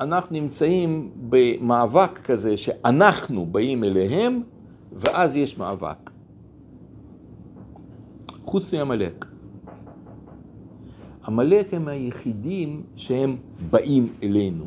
אנחנו 0.01 0.37
נמצאים 0.37 1.11
במאבק 1.31 2.18
כזה 2.18 2.57
שאנחנו 2.57 3.47
באים 3.47 3.85
אליהם 3.85 4.42
ואז 4.92 5.37
יש 5.37 5.59
מאבק. 5.59 6.11
חוץ 8.45 8.75
מעמלק. 8.75 9.32
עמלק 11.27 11.75
הם 11.75 11.89
היחידים 11.89 12.83
שהם 12.97 13.37
באים 13.71 14.09
אלינו 14.23 14.65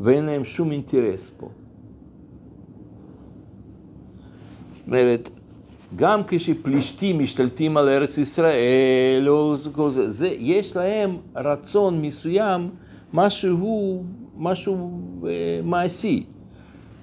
ואין 0.00 0.24
להם 0.24 0.44
שום 0.44 0.72
אינטרס 0.72 1.30
פה. 1.30 1.48
זאת 4.72 4.86
אומרת, 4.86 5.30
גם 5.96 6.20
כשפלישתים 6.28 7.18
משתלטים 7.18 7.76
על 7.76 7.88
ארץ 7.88 8.18
ישראל, 8.18 9.24
או 9.28 9.56
כל 9.72 9.90
זה, 9.90 10.10
זה, 10.10 10.28
יש 10.38 10.76
להם 10.76 11.16
רצון 11.36 12.02
מסוים, 12.02 12.70
משהו, 13.14 14.04
משהו 14.36 15.00
אה, 15.26 15.60
מעשי. 15.64 16.26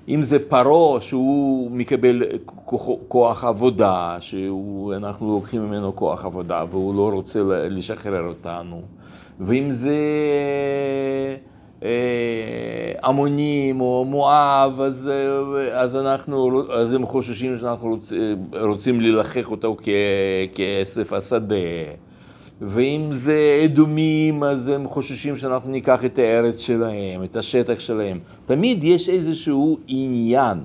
אם 0.10 0.22
זה 0.22 0.39
פרעה 0.50 1.02
שהוא 1.02 1.72
מקבל 1.72 2.24
כוח, 2.46 2.88
כוח 3.08 3.44
עבודה, 3.44 4.18
שאנחנו 4.20 5.34
לוקחים 5.34 5.62
ממנו 5.62 5.96
כוח 5.96 6.26
עבודה 6.26 6.63
והוא 6.72 6.96
לא 6.96 7.10
רוצה 7.13 7.39
לשחרר 7.70 8.28
אותנו, 8.28 8.82
ואם 9.39 9.72
זה 9.72 9.98
עמונים 13.04 13.82
אה, 13.82 13.86
או 13.86 14.06
מואב, 14.06 14.82
אז, 14.82 15.10
אז, 15.72 15.96
אנחנו, 15.96 16.72
אז 16.74 16.94
הם 16.94 17.06
חוששים 17.06 17.58
שאנחנו 17.58 17.89
רוצ, 17.89 18.13
רוצים 18.62 19.02
ללחך 19.02 19.52
אותו 19.52 19.78
כ, 19.82 19.89
כסף 20.56 21.13
השדה. 21.13 21.56
ואם 22.62 23.10
זה 23.12 23.62
אדומים, 23.66 24.44
אז 24.44 24.68
הם 24.68 24.88
חוששים 24.88 25.38
שאנחנו 25.38 25.72
ניקח 25.72 26.06
את 26.06 26.20
הארץ 26.20 26.58
שלהם, 26.58 27.24
את 27.24 27.36
השטח 27.36 27.80
שלהם. 27.80 28.20
תמיד 28.46 28.84
יש 28.84 29.10
איזשהו 29.10 29.78
עניין, 29.88 30.58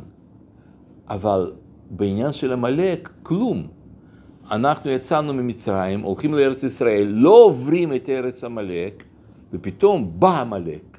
אבל 1.08 1.52
בעניין 1.90 2.32
של 2.32 2.52
עמלק, 2.52 3.08
כלום. 3.22 3.66
אנחנו 4.50 4.90
יצאנו 4.90 5.34
ממצרים, 5.34 6.00
הולכים 6.00 6.34
לארץ 6.34 6.62
ישראל, 6.62 7.06
לא 7.08 7.44
עוברים 7.44 7.94
את 7.94 8.08
ארץ 8.08 8.44
עמלק, 8.44 9.04
ופתאום 9.52 10.12
בא 10.18 10.40
עמלק 10.40 10.98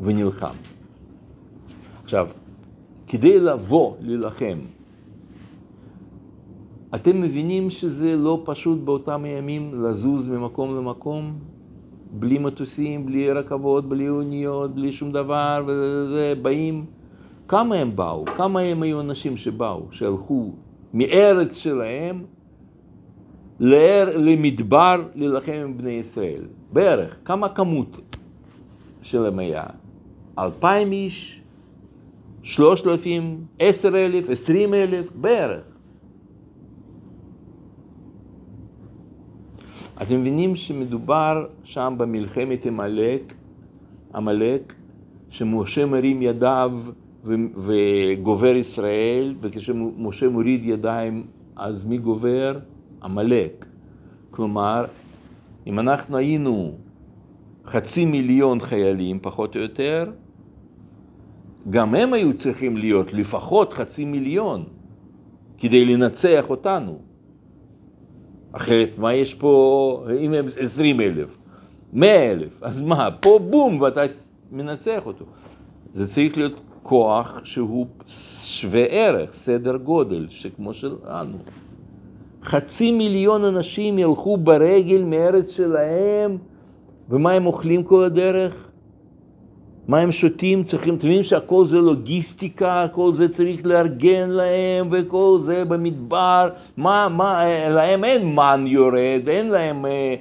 ונלחם. 0.00 0.54
עכשיו, 2.04 2.28
כדי 3.06 3.40
לבוא 3.40 3.94
להילחם 4.00 4.58
אתם 6.94 7.20
מבינים 7.20 7.70
שזה 7.70 8.16
לא 8.16 8.42
פשוט 8.44 8.78
באותם 8.78 9.24
ימים 9.26 9.82
לזוז 9.82 10.28
ממקום 10.28 10.76
למקום? 10.76 11.38
בלי 12.12 12.38
מטוסים, 12.38 13.06
בלי 13.06 13.32
רכבות, 13.32 13.88
בלי 13.88 14.08
אוניות, 14.08 14.74
בלי 14.74 14.92
שום 14.92 15.12
דבר, 15.12 15.64
וזה, 15.66 16.34
באים. 16.42 16.84
כמה 17.48 17.74
הם 17.74 17.96
באו? 17.96 18.24
כמה 18.36 18.60
הם 18.60 18.82
היו 18.82 19.00
אנשים 19.00 19.36
שבאו, 19.36 19.86
שהלכו 19.90 20.52
מארץ 20.94 21.56
שלהם 21.56 22.24
לאר, 23.60 24.16
למדבר 24.16 25.02
להילחם 25.14 25.52
עם 25.52 25.78
בני 25.78 25.90
ישראל? 25.90 26.42
בערך. 26.72 27.16
כמה 27.24 27.48
כמות 27.48 28.16
שלהם 29.02 29.38
היה? 29.38 29.64
אלפיים 30.38 30.92
איש? 30.92 31.40
שלושת 32.42 32.86
אלפים? 32.86 33.44
עשר 33.58 33.88
אלף? 33.88 34.30
עשרים 34.30 34.74
אלף? 34.74 35.06
בערך. 35.14 35.71
אתם 40.02 40.20
מבינים 40.20 40.56
שמדובר 40.56 41.46
שם 41.64 41.94
במלחמת 41.98 42.66
עמלק, 42.66 43.34
עמלק, 44.14 44.74
שמשה 45.30 45.86
מרים 45.86 46.22
ידיו 46.22 46.72
וגובר 47.56 48.56
ישראל, 48.56 49.34
וכשמשה 49.40 50.28
מוריד 50.28 50.64
ידיים, 50.64 51.26
אז 51.56 51.84
מי 51.84 51.98
גובר? 51.98 52.58
עמלק. 53.02 53.66
כלומר, 54.30 54.84
אם 55.66 55.78
אנחנו 55.78 56.16
היינו 56.16 56.72
חצי 57.66 58.04
מיליון 58.04 58.60
חיילים, 58.60 59.18
פחות 59.22 59.56
או 59.56 59.60
יותר, 59.60 60.10
גם 61.70 61.94
הם 61.94 62.12
היו 62.12 62.36
צריכים 62.36 62.76
להיות 62.76 63.12
לפחות 63.12 63.72
חצי 63.72 64.04
מיליון 64.04 64.64
כדי 65.58 65.84
לנצח 65.84 66.50
אותנו. 66.50 67.11
אחרת, 68.52 68.88
מה 68.98 69.14
יש 69.14 69.34
פה, 69.34 70.04
אם 70.20 70.32
הם 70.32 70.46
עשרים 70.60 71.00
אלף, 71.00 71.28
מאה 71.92 72.30
אלף, 72.30 72.62
אז 72.62 72.80
מה, 72.80 73.08
פה 73.20 73.38
בום, 73.50 73.80
ואתה 73.80 74.00
מנצח 74.52 75.06
אותו. 75.06 75.24
זה 75.92 76.06
צריך 76.06 76.36
להיות 76.38 76.60
כוח 76.82 77.40
שהוא 77.44 77.86
שווה 78.06 78.84
ערך, 78.84 79.32
סדר 79.32 79.76
גודל, 79.76 80.26
שכמו 80.30 80.74
שלנו. 80.74 81.38
חצי 82.42 82.92
מיליון 82.92 83.44
אנשים 83.44 83.98
ילכו 83.98 84.36
ברגל 84.36 85.02
מארץ 85.02 85.50
שלהם, 85.50 86.38
ומה 87.08 87.32
הם 87.32 87.46
אוכלים 87.46 87.82
כל 87.82 88.04
הדרך? 88.04 88.71
מה 89.88 89.98
הם 89.98 90.12
שותים? 90.12 90.64
צריכים, 90.64 90.94
אתם 90.94 91.06
מבינים 91.06 91.24
שהכל 91.24 91.64
זה 91.64 91.80
לוגיסטיקה, 91.80 92.86
כל 92.92 93.12
זה 93.12 93.28
צריך 93.28 93.66
לארגן 93.66 94.30
להם, 94.30 94.88
וכל 94.92 95.38
זה 95.40 95.64
במדבר, 95.64 96.50
מה, 96.76 97.08
מה, 97.08 97.44
להם 97.68 98.04
אין 98.04 98.34
מן 98.34 98.64
יורד, 98.66 99.28
אין 99.28 99.48
להם 99.48 99.86
אה, 99.86 100.14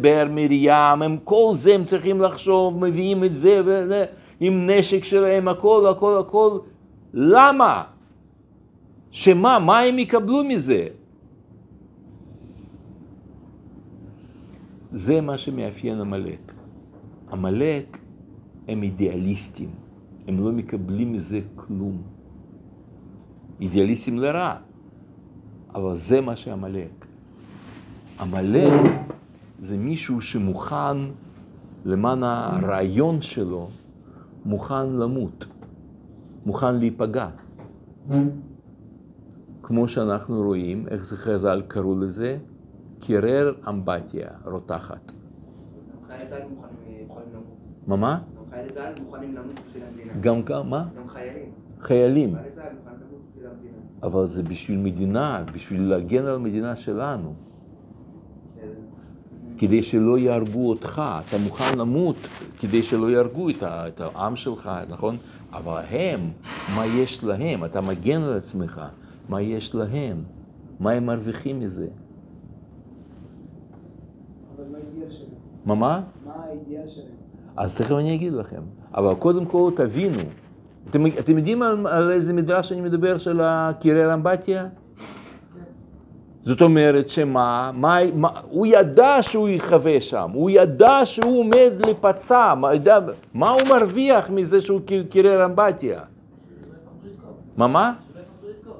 באר 0.00 0.26
מרים, 0.30 1.02
הם 1.02 1.16
כל 1.24 1.52
זה 1.54 1.74
הם 1.74 1.84
צריכים 1.84 2.20
לחשוב, 2.20 2.84
מביאים 2.84 3.24
את 3.24 3.34
זה, 3.34 3.60
וזה, 3.64 4.04
עם 4.40 4.70
נשק 4.70 5.04
שלהם, 5.04 5.48
הכל, 5.48 5.86
הכל, 5.90 6.18
הכל, 6.18 6.58
למה? 7.14 7.82
שמה, 9.10 9.58
מה 9.58 9.80
הם 9.80 9.98
יקבלו 9.98 10.44
מזה? 10.44 10.86
זה 14.90 15.20
מה 15.20 15.38
שמאפיין 15.38 16.00
עמלק. 16.00 16.52
עמלק 17.32 18.01
הם 18.68 18.82
אידיאליסטים, 18.82 19.70
הם 20.28 20.44
לא 20.44 20.52
מקבלים 20.52 21.12
מזה 21.12 21.40
כלום. 21.56 22.02
אידיאליסטים 23.60 24.18
לרע, 24.18 24.56
אבל 25.74 25.94
זה 25.94 26.20
מה 26.20 26.36
שעמלק. 26.36 27.06
עמלק 28.20 28.90
זה 29.58 29.76
מישהו 29.78 30.20
שמוכן, 30.20 30.96
למען 31.84 32.22
הרעיון 32.22 33.22
שלו, 33.22 33.68
מוכן 34.44 34.88
למות, 34.88 35.46
מוכן 36.46 36.74
להיפגע. 36.74 37.28
כמו 39.62 39.88
שאנחנו 39.88 40.42
רואים, 40.42 40.88
איך 40.88 41.04
זה 41.04 41.16
חז"ל 41.16 41.62
קראו 41.68 41.98
לזה? 41.98 42.38
קירר 43.00 43.52
אמבטיה 43.68 44.28
רותחת. 44.44 45.12
מה 47.86 47.96
מה? 47.96 48.22
חיילי 48.52 48.70
צה"ל 48.70 48.92
מוכנים 49.04 49.34
למות 49.34 49.60
בשביל 49.68 49.82
המדינה. 49.84 50.12
גם 50.20 50.42
כמה? 50.42 50.88
גם 50.96 51.08
חיילים. 51.08 51.50
חיילים. 51.80 52.34
חיילי 52.34 52.50
צה"ל 52.54 52.74
מוכנים 52.74 53.00
למות 53.00 53.22
בשביל 53.30 53.46
המדינה. 53.46 53.76
אבל 54.02 54.26
זה 54.26 54.42
בשביל 54.42 54.78
מדינה, 54.78 55.44
בשביל 55.54 55.82
להגן 55.82 56.24
על 56.26 56.34
המדינה 56.34 56.76
שלנו. 56.76 57.34
כדי 59.58 59.82
שלא 59.82 60.18
יהרגו 60.18 60.68
אותך, 60.68 61.02
אתה 61.28 61.36
מוכן 61.44 61.78
למות 61.78 62.16
כדי 62.58 62.82
שלא 62.82 63.10
יהרגו 63.10 63.50
את, 63.50 63.62
את 63.62 64.00
העם 64.00 64.36
שלך, 64.36 64.70
נכון? 64.88 65.16
אבל 65.52 65.82
הם, 65.90 66.30
מה 66.76 66.86
יש 66.86 67.24
להם? 67.24 67.64
אתה 67.64 67.80
מגן 67.80 68.22
על 68.22 68.36
עצמך, 68.36 68.80
מה 69.28 69.42
יש 69.42 69.74
להם? 69.74 70.22
מה 70.80 70.90
הם 70.90 71.06
מרוויחים 71.06 71.60
מזה? 71.60 71.86
מה 75.64 75.74
מה? 75.74 76.02
מה 76.26 76.32
האידיאל 76.34 76.88
שלהם? 76.88 77.21
אז 77.56 77.76
תכף 77.76 77.92
אני 77.92 78.14
אגיד 78.14 78.32
לכם. 78.32 78.62
אבל 78.94 79.14
קודם 79.14 79.44
כל 79.44 79.70
תבינו. 79.76 80.18
אתם, 80.90 81.06
אתם 81.06 81.38
יודעים 81.38 81.62
על, 81.62 81.86
על 81.86 82.10
איזה 82.10 82.32
מדרש 82.32 82.72
אני 82.72 82.80
מדבר 82.80 83.18
של 83.18 83.40
הקירר 83.44 84.14
אמבטיה? 84.14 84.66
זאת 86.42 86.62
אומרת 86.62 87.08
שמה, 87.08 87.70
מה, 87.74 87.98
מה, 88.14 88.28
הוא 88.50 88.66
ידע 88.66 89.16
שהוא 89.22 89.48
יחווה 89.48 90.00
שם, 90.00 90.30
הוא 90.34 90.50
ידע 90.50 91.00
שהוא 91.04 91.40
עומד 91.40 91.72
לפצע, 91.88 92.54
מה, 92.54 92.74
ידע, 92.74 92.98
מה 93.34 93.50
הוא 93.50 93.60
מרוויח 93.70 94.30
מזה 94.30 94.60
שהוא 94.60 94.80
ק- 94.86 95.08
קירר 95.10 95.44
אמבטיה? 95.44 96.00
מה 97.56 97.66
מה? 97.66 97.92
לא. 98.66 98.72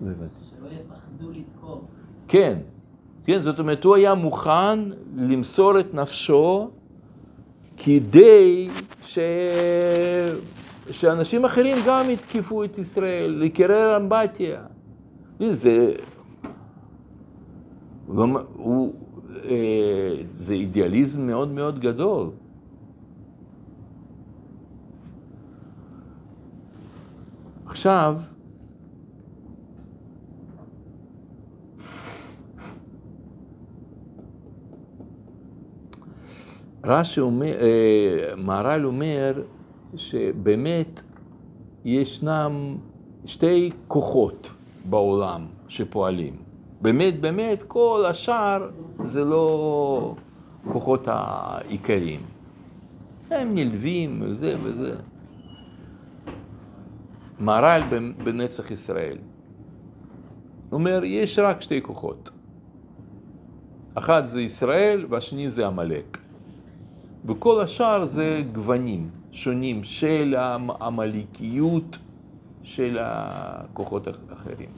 שלא 0.00 0.68
יפחדו 0.68 1.30
לתקוף. 1.30 1.80
כן, 2.28 2.58
כן, 3.24 3.42
זאת 3.42 3.58
אומרת, 3.58 3.84
הוא 3.84 3.96
היה 3.96 4.14
מוכן 4.14 4.78
למסור 5.16 5.80
את 5.80 5.94
נפשו 5.94 6.70
כדי 7.84 8.68
ש... 9.04 9.18
שאנשים 10.90 11.44
אחרים 11.44 11.76
גם 11.86 12.10
יתקפו 12.10 12.64
את 12.64 12.78
ישראל, 12.78 13.30
לקרר 13.30 13.96
אמבטיה. 13.96 14.62
זה... 15.50 15.92
הוא, 18.06 18.94
אה, 19.44 20.14
זה 20.32 20.54
אידיאליזם 20.54 21.26
מאוד 21.26 21.48
מאוד 21.48 21.78
גדול. 21.80 22.30
עכשיו, 27.66 28.20
רש"י 36.84 37.20
אומר, 37.20 37.54
אה, 37.60 38.36
מהר"ל 38.36 38.86
אומר 38.86 39.42
שבאמת 39.96 41.02
ישנם 41.84 42.76
שתי 43.26 43.70
כוחות 43.88 44.50
בעולם 44.84 45.46
שפועלים. 45.68 46.36
באמת, 46.80 47.20
באמת, 47.20 47.62
כל 47.62 48.04
השאר 48.08 48.70
זה 49.04 49.24
לא 49.24 50.14
כוחות 50.72 51.04
העיקריים. 51.06 52.20
הם 53.30 53.54
נלווים 53.54 54.22
וזה 54.24 54.54
וזה. 54.62 54.94
מהר"ל 57.38 57.80
בנצח 58.24 58.70
ישראל 58.70 59.18
אומר, 60.72 61.04
יש 61.04 61.38
רק 61.38 61.60
שתי 61.60 61.82
כוחות. 61.82 62.30
אחד 63.94 64.26
זה 64.26 64.40
ישראל 64.40 65.06
והשני 65.08 65.50
זה 65.50 65.66
עמלק. 65.66 66.21
וכל 67.26 67.60
השאר 67.60 68.06
זה 68.06 68.42
גוונים 68.52 69.10
שונים 69.32 69.84
של 69.84 70.34
העמלקיות 70.38 71.98
של 72.62 72.98
הכוחות 73.00 74.06
האחרים. 74.06 74.68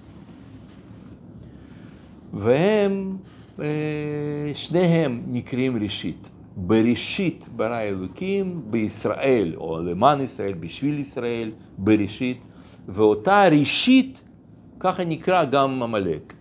והם, 2.32 3.16
אה, 3.60 4.50
שניהם 4.54 5.22
נקראים 5.26 5.82
ראשית. 5.82 6.30
בראשית 6.56 7.48
ברא 7.56 7.80
אלוקים, 7.80 8.62
בישראל, 8.70 9.52
או 9.56 9.82
למען 9.82 10.20
ישראל, 10.20 10.52
בשביל 10.52 10.98
ישראל, 10.98 11.52
בראשית, 11.78 12.40
ואותה 12.88 13.48
ראשית, 13.48 14.20
ככה 14.80 15.04
נקרא 15.04 15.44
גם 15.44 15.82
עמלק. 15.82 16.34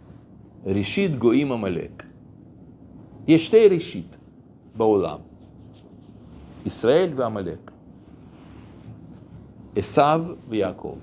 ראשית 0.65 1.15
גויים 1.15 1.51
עמלק. 1.51 2.03
יש 3.27 3.45
שתי 3.45 3.67
ראשית 3.67 4.15
בעולם. 4.75 5.32
ישראל 6.65 7.13
ועמלק. 7.15 7.71
עשיו 9.75 10.25
ויעקב. 10.49 10.97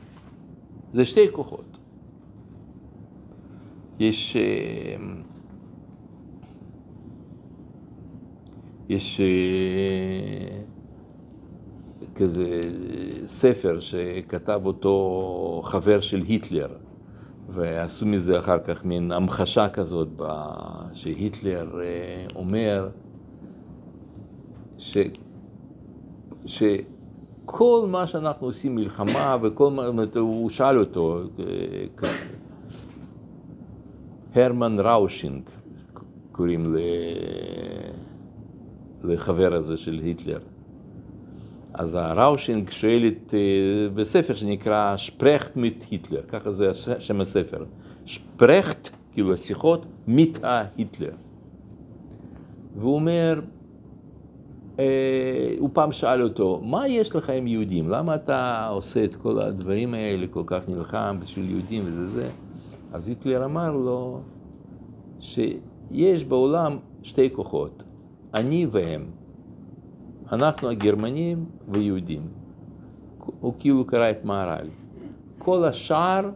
זה 0.93 1.05
שתי 1.05 1.33
כוחות. 1.33 1.79
יש, 4.01 4.37
אה, 4.37 4.43
יש 8.89 9.21
אה, 9.21 10.61
כזה 12.15 12.61
ספר 13.27 13.81
שכתב 13.81 14.61
אותו 14.65 15.63
חבר 15.65 16.01
של 16.01 16.23
היטלר, 16.23 16.69
ועשו 17.49 18.07
מזה 18.07 18.39
אחר 18.39 18.59
כך 18.59 18.85
מין 18.85 19.13
המחשה 19.13 19.69
כזאת, 19.69 20.09
שהיטלר 20.93 21.81
אה, 21.81 22.27
אומר 22.35 22.89
ש... 24.79 24.97
שכל 26.51 27.87
מה 27.89 28.07
שאנחנו 28.07 28.47
עושים 28.47 28.75
מלחמה 28.75 29.37
וכל 29.43 29.71
מה, 29.71 29.87
הוא 30.17 30.51
שאל 30.51 30.79
אותו, 30.79 31.21
הרמן 34.35 34.77
ראושינג 34.81 35.43
קוראים 36.33 36.77
לחבר 39.05 39.55
הזה 39.55 39.77
של 39.77 40.01
היטלר. 40.03 40.39
אז 41.75 41.95
הראושינג 41.95 42.71
שואל 42.71 43.07
את, 43.07 43.35
בספר 43.95 44.35
שנקרא 44.35 44.97
שפרכט 44.97 45.57
מיט 45.57 45.85
היטלר, 45.91 46.23
ככה 46.29 46.53
זה 46.53 46.75
שם 46.75 47.21
הספר. 47.21 47.65
שפרכט, 48.07 48.89
כאילו 49.13 49.35
השיחות, 49.35 49.87
מיט 50.07 50.39
ההיטלר. 50.43 51.13
והוא 52.77 52.95
אומר, 52.95 53.41
הוא 55.59 55.71
פעם 55.73 55.93
שאל 55.93 56.23
אותו, 56.23 56.61
מה 56.65 56.89
יש 56.89 57.17
לך 57.17 57.31
עם 57.31 57.47
יהודים? 57.47 57.89
למה 57.89 58.15
אתה 58.15 58.69
עושה 58.69 59.05
את 59.05 59.15
כל 59.15 59.41
הדברים 59.41 59.95
האלה, 59.95 60.27
כל 60.27 60.43
כך 60.47 60.69
נלחם 60.69 61.17
בשביל 61.21 61.51
יהודים 61.51 61.83
וזה 61.87 62.09
זה? 62.09 62.31
אז 62.93 63.09
היטלר 63.09 63.45
אמר 63.45 63.73
לו 63.73 64.21
שיש 65.21 66.25
בעולם 66.25 66.79
שתי 67.03 67.31
כוחות, 67.33 67.83
אני 68.35 68.67
והם. 68.71 69.05
אנחנו 70.33 70.69
הגרמנים 70.69 71.45
ויהודים. 71.69 72.23
הוא 73.41 73.55
כאילו 73.59 73.85
קרא 73.85 74.11
את 74.11 74.25
מהר"ל. 74.25 74.69
כל 75.39 75.65
השאר 75.65 76.31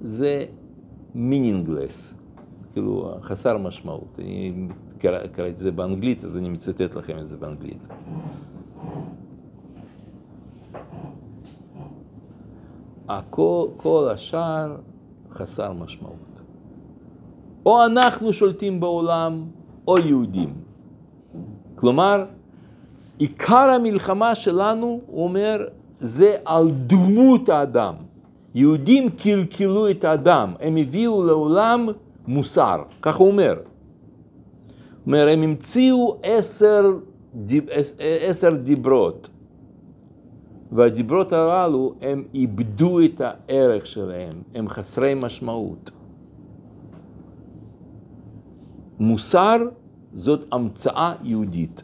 זה 0.00 0.44
מינינגלס, 1.14 2.14
כאילו 2.72 3.14
חסר 3.22 3.58
משמעות. 3.58 4.18
אני 4.18 4.52
קראתי 5.02 5.48
את 5.48 5.58
זה 5.58 5.72
באנגלית, 5.72 6.24
אז 6.24 6.36
אני 6.36 6.48
מצטט 6.48 6.94
לכם 6.94 7.18
את 7.18 7.28
זה 7.28 7.36
באנגלית. 7.36 7.78
הכל, 13.08 13.66
כל 13.76 14.08
השאר 14.12 14.76
חסר 15.32 15.72
משמעות. 15.72 16.16
או 17.66 17.84
אנחנו 17.84 18.32
שולטים 18.32 18.80
בעולם, 18.80 19.44
או 19.88 19.98
יהודים. 19.98 20.54
כלומר, 21.74 22.24
עיקר 23.18 23.70
המלחמה 23.70 24.34
שלנו, 24.34 25.00
הוא 25.06 25.24
אומר, 25.24 25.64
זה 26.00 26.36
על 26.44 26.70
דמות 26.70 27.48
האדם. 27.48 27.94
יהודים 28.54 29.10
קלקלו 29.10 29.90
את 29.90 30.04
האדם, 30.04 30.54
הם 30.60 30.76
הביאו 30.76 31.24
לעולם 31.24 31.88
מוסר, 32.26 32.82
ככה 33.02 33.18
הוא 33.18 33.28
אומר. 33.28 33.71
אומר, 35.06 35.28
הם 35.28 35.42
המציאו 35.42 36.16
עשר, 36.22 36.98
דיב, 37.34 37.64
עשר 38.20 38.56
דיברות, 38.56 39.28
והדיברות 40.72 41.32
הללו, 41.32 41.94
הם 42.00 42.24
איבדו 42.34 43.04
את 43.04 43.20
הערך 43.20 43.86
שלהם, 43.86 44.42
הם 44.54 44.68
חסרי 44.68 45.14
משמעות. 45.14 45.90
מוסר 48.98 49.56
זאת 50.14 50.46
המצאה 50.52 51.14
יהודית. 51.22 51.82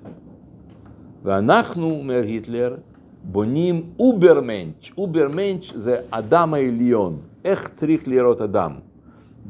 ואנחנו, 1.22 1.90
אומר 1.90 2.22
היטלר, 2.22 2.76
בונים 3.24 3.82
Übermensch, 3.98 4.90
Übermensch 4.98 5.72
זה 5.74 6.00
אדם 6.10 6.54
העליון, 6.54 7.16
איך 7.44 7.68
צריך 7.68 8.08
לראות 8.08 8.40
אדם? 8.40 8.72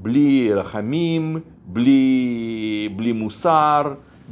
בלי 0.02 0.54
רחמים, 0.54 1.36
בלי, 1.68 2.88
בלי 2.96 3.12
מוסר, 3.12 3.82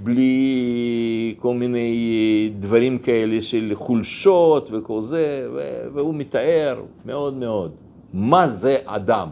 בלי 0.03 1.35
כל 1.39 1.55
מיני 1.55 2.51
דברים 2.61 2.99
כאלה 2.99 3.43
של 3.43 3.73
חולשות 3.75 4.71
וכל 4.73 5.03
זה, 5.03 5.49
והוא 5.95 6.15
מתאר 6.15 6.83
מאוד 7.07 7.35
מאוד 7.35 7.73
מה 8.13 8.49
זה 8.49 8.77
אדם, 8.85 9.29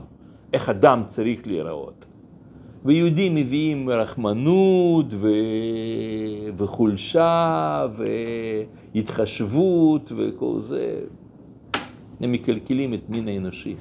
איך 0.52 0.68
אדם 0.68 1.02
צריך 1.06 1.46
להיראות. 1.46 2.06
ויהודים 2.84 3.34
מביאים 3.34 3.90
רחמנות 3.90 5.06
ו... 5.10 5.28
וחולשה 6.56 7.86
והתחשבות 8.94 10.12
וכל 10.16 10.60
זה, 10.60 11.00
הם 12.20 12.32
מקלקלים 12.32 12.94
את 12.94 13.00
מין 13.08 13.28
האנושי. 13.28 13.74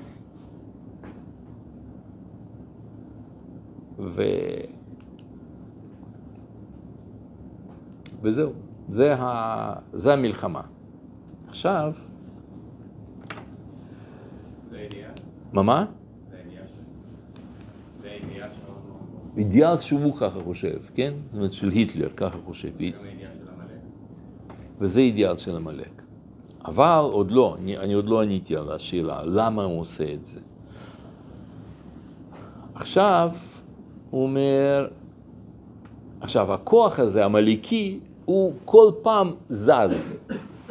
ו... 4.05 4.23
וזהו, 8.21 8.51
זה, 8.89 9.15
ה... 9.15 9.73
זה 9.93 10.13
המלחמה. 10.13 10.61
עכשיו... 11.47 11.93
זה 14.71 14.77
הידיעה? 14.77 15.11
מה 15.53 15.63
מה? 15.63 15.85
זה? 16.31 16.37
זה? 18.01 18.17
אידיאל 19.37 19.77
שהוא 19.77 20.17
ככה 20.17 20.43
חושב, 20.43 20.77
כן? 20.95 21.13
זאת 21.25 21.35
אומרת 21.37 21.53
של 21.53 21.69
היטלר, 21.69 22.09
ככה 22.17 22.37
חושב. 22.45 22.69
וזה 24.79 24.99
אידיאל 24.99 25.37
של 25.37 25.55
עמלק. 25.55 26.01
אבל 26.65 26.99
עוד 27.01 27.31
לא, 27.31 27.55
אני, 27.59 27.77
אני 27.77 27.93
עוד 27.93 28.05
לא 28.05 28.21
עניתי 28.21 28.55
על 28.55 28.71
השאלה, 28.71 29.23
למה 29.25 29.63
הוא 29.63 29.81
עושה 29.81 30.13
את 30.13 30.25
זה. 30.25 30.39
עכשיו, 32.75 33.31
הוא 34.13 34.23
אומר, 34.23 34.87
עכשיו 36.21 36.53
הכוח 36.53 36.99
הזה, 36.99 37.25
עמלקי, 37.25 37.99
הוא 38.25 38.53
כל 38.65 38.91
פעם 39.01 39.31
זז. 39.49 40.17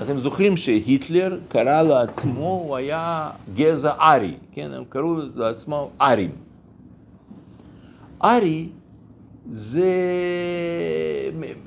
אתם 0.03 0.19
זוכרים 0.19 0.57
שהיטלר 0.57 1.39
קרא 1.49 1.83
לעצמו, 1.83 2.63
הוא 2.65 2.77
היה 2.77 3.31
גזע 3.55 3.93
ארי, 4.01 4.35
כן? 4.53 4.71
הם 4.73 4.85
קראו 4.89 5.15
לעצמו 5.35 5.91
ארים. 6.01 6.31
ארי 8.25 8.69
זה, 9.51 9.91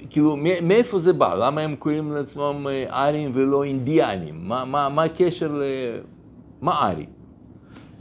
כאילו, 0.10 0.36
מאיפה 0.62 1.00
זה 1.00 1.14
בא? 1.14 1.36
למה 1.36 1.62
הם 1.62 1.76
קוראים 1.76 2.12
לעצמם 2.12 2.68
ארים 2.90 3.32
ולא 3.34 3.64
אינדיאנים? 3.64 4.40
מה, 4.44 4.66
מה, 4.66 4.90
מה 4.90 5.04
הקשר 5.04 5.54
ל... 5.54 5.62
מה 6.62 6.90
ארי? 6.90 7.06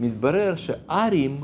מתברר 0.01 0.57
שארים, 0.57 1.41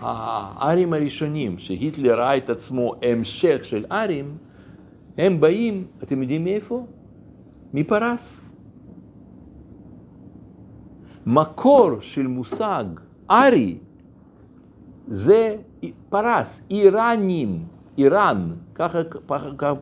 הארים 0.00 0.92
הראשונים, 0.92 1.58
שהיטלר 1.58 2.20
ראה 2.20 2.36
את 2.36 2.50
עצמו 2.50 2.94
המשך 3.02 3.64
של 3.64 3.84
ארים, 3.92 4.36
הם 5.18 5.40
באים, 5.40 5.86
אתם 6.02 6.22
יודעים 6.22 6.44
מאיפה? 6.44 6.86
מפרס. 7.74 8.40
מקור 11.26 11.90
של 12.00 12.26
מושג 12.26 12.84
ארי 13.30 13.78
זה 15.08 15.56
פרס, 16.08 16.66
איראנים, 16.70 17.64
איראן, 17.98 18.50
ככה, 18.74 18.98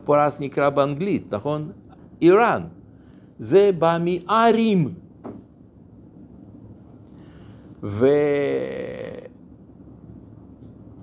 פרס 0.05 0.41
נקרא 0.41 0.71
באנגלית, 0.71 1.35
נכון? 1.35 1.73
איראן. 2.23 2.63
זה 3.39 3.71
בא 3.79 3.99
מארים. 4.01 4.95
ו... 7.83 8.07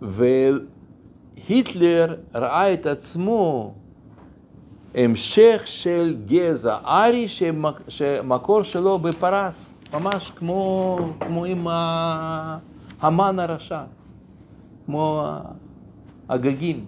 והיטלר 0.01 0.55
ראה 2.35 2.73
את 2.73 2.85
עצמו 2.85 3.73
המשך 4.95 5.61
של 5.65 6.17
גזע 6.25 6.77
ארי 6.85 7.27
שמקור 7.87 8.63
שלו 8.63 8.99
בפרס, 8.99 9.71
ממש 9.93 10.31
כמו, 10.35 10.97
כמו 11.19 11.45
עם 11.45 11.67
המן 13.01 13.39
הרשע. 13.39 13.83
כמו 14.85 15.23
הגגים. 16.29 16.85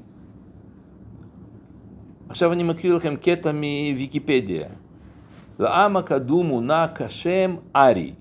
עכשיו 2.30 2.54
אני 2.54 2.64
מקריא 2.64 2.94
לכם 2.94 3.16
קטע 3.16 3.52
מוויקיפדיה. 3.52 4.68
לעם 5.60 5.98
הקדום 5.98 6.48
מונה 6.48 6.86
כשם 6.96 7.56
ארי, 7.76 8.14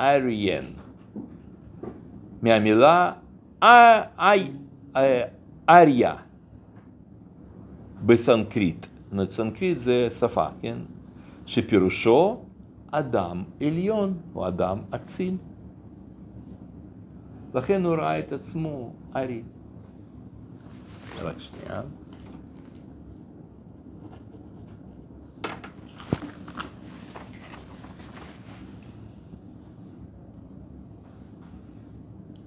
אריאן, 0.00 0.64
מהמילה 2.42 3.12
אריה 5.68 6.14
בסנקריט. 8.06 8.86
סנקריט 9.30 9.78
זה 9.78 10.10
שפה, 10.10 10.46
כן? 10.62 10.78
שפירושו 11.46 12.42
אדם 12.90 13.44
עליון 13.60 14.18
או 14.34 14.48
אדם 14.48 14.78
אציל. 14.94 15.36
לכן 17.54 17.84
הוא 17.84 17.94
ראה 17.94 18.18
את 18.18 18.32
עצמו 18.32 18.92
ארי. 19.16 19.42
רק 21.22 21.34
שנייה. 21.38 21.82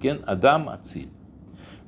כן, 0.04 0.16
אדם 0.24 0.68
אציל. 0.68 1.08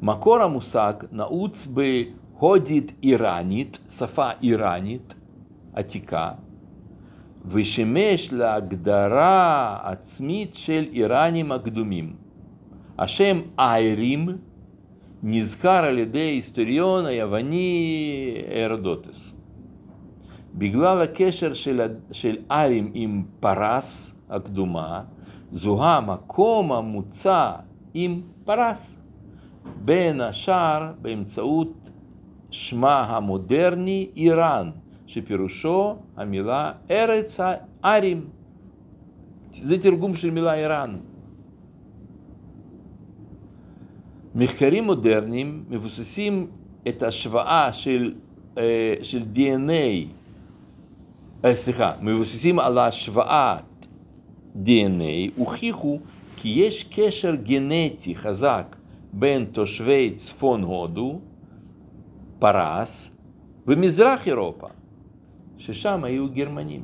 מקור 0.03 0.37
המושג 0.37 0.93
נעוץ 1.13 1.67
בהודית 1.67 2.93
איראנית, 3.03 3.79
שפה 3.91 4.29
איראנית 4.43 5.15
עתיקה, 5.75 6.31
ושימש 7.47 8.33
להגדרה 8.33 9.79
עצמית 9.83 10.55
של 10.55 10.85
איראנים 10.93 11.53
הקדומים. 11.53 12.17
השם 12.99 13.41
איירים 13.59 14.29
נזכר 15.23 15.85
על 15.85 15.99
ידי 15.99 16.19
היסטוריון 16.19 17.07
היווני 17.07 18.35
הרודוטס. 18.65 19.35
בגלל 20.55 21.01
הקשר 21.01 21.53
של, 21.53 21.81
של 22.13 22.37
ארים 22.51 22.91
עם 22.95 23.25
פרס 23.41 24.17
הקדומה, 24.31 25.03
זוהה 25.53 26.01
מקום 26.01 26.73
המוצע 26.73 27.53
עם 27.99 28.21
פרס, 28.45 28.99
בין 29.85 30.21
השאר 30.21 30.93
באמצעות 31.03 31.91
שמה 32.51 33.01
המודרני 33.01 34.11
איראן, 34.17 34.71
שפירושו 35.07 35.97
המילה 36.17 36.73
ארץ 36.91 37.41
הארים. 37.41 38.25
זה 39.53 39.79
תרגום 39.79 40.17
של 40.17 40.31
מילה 40.31 40.55
איראן. 40.55 40.97
מחקרים 44.35 44.85
מודרניים 44.85 45.65
מבוססים 45.69 46.47
את 46.89 47.03
ההשוואה 47.03 47.73
של, 47.73 48.15
אה, 48.59 48.95
של 49.03 49.21
DNA, 49.35 50.07
אה, 51.45 51.57
סליחה, 51.57 51.93
מבוססים 52.01 52.59
על 52.59 52.79
השוואת 52.79 53.87
DNA, 54.65 55.31
הוכיחו 55.37 55.99
כי 56.37 56.49
יש 56.49 56.85
קשר 56.91 57.35
גנטי 57.35 58.15
חזק 58.15 58.77
בין 59.13 59.45
תושבי 59.45 60.15
צפון 60.17 60.63
הודו, 60.63 61.21
פרס, 62.39 63.17
ומזרח 63.67 64.29
אירופה, 64.29 64.67
ששם 65.59 66.05
היו 66.05 66.31
גרמנים. 66.31 66.83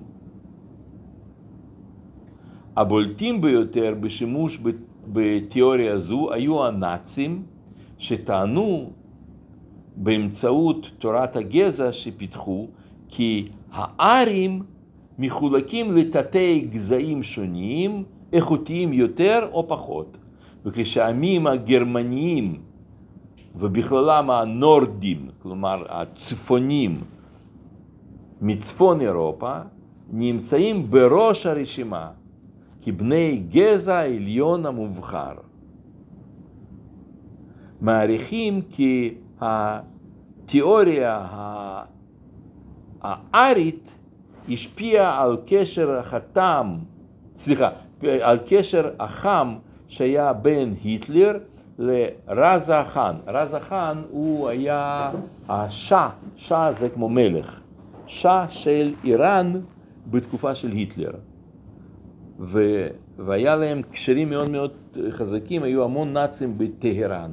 הבולטים 2.77 3.41
ביותר 3.41 3.95
בשימוש 4.01 4.59
בתיאוריה 5.07 5.99
זו 5.99 6.33
היו 6.33 6.67
הנאצים 6.67 7.43
שטענו 7.99 8.91
באמצעות 9.97 10.91
תורת 10.99 11.37
הגזע 11.37 11.93
שפיתחו 11.93 12.69
כי 13.09 13.49
הארים 13.73 14.63
מחולקים 15.19 15.97
לתתי 15.97 16.61
גזעים 16.71 17.23
שונים, 17.23 18.05
איכותיים 18.33 18.93
יותר 18.93 19.49
או 19.53 19.69
פחות, 19.69 20.19
וכשהעמים 20.65 21.47
הגרמניים 21.47 22.61
ובכללם 23.57 24.31
הנורדים, 24.31 25.29
כלומר 25.43 25.85
הצפונים 25.89 26.95
מצפון 28.41 29.01
אירופה, 29.01 29.59
נמצאים 30.11 30.91
בראש 30.91 31.47
הרשימה. 31.47 32.11
כבני 32.83 33.43
גזע 33.51 34.01
עליון 34.01 34.67
המובחר. 34.67 35.35
מעריכים 37.81 38.63
כי 38.71 39.15
התיאוריה 39.41 41.27
הארית 43.01 43.95
השפיעה 44.49 45.23
על 45.23 45.37
קשר 45.47 45.99
החתם, 45.99 46.77
סליחה, 47.39 47.71
על 48.21 48.39
קשר 48.47 48.91
החם 48.99 49.55
שהיה 49.89 50.33
בין 50.33 50.75
היטלר 50.85 51.39
לרזה 51.79 52.85
חאן. 52.85 53.15
רזה 53.27 53.61
חאן 53.61 54.03
הוא 54.11 54.49
היה 54.49 55.11
השאה, 55.49 56.11
שאה 56.37 56.73
זה 56.73 56.89
כמו 56.89 57.09
מלך, 57.09 57.61
שאה 58.07 58.47
של 58.51 58.95
איראן 59.05 59.53
בתקופה 60.11 60.55
של 60.55 60.71
היטלר. 60.71 61.13
ו... 62.41 62.87
והיה 63.19 63.57
להם 63.57 63.83
קשרים 63.83 64.31
מאוד 64.31 64.51
מאוד 64.51 64.71
חזקים, 65.11 65.63
היו 65.63 65.85
המון 65.85 66.13
נאצים 66.13 66.59
בטהרן. 66.59 67.31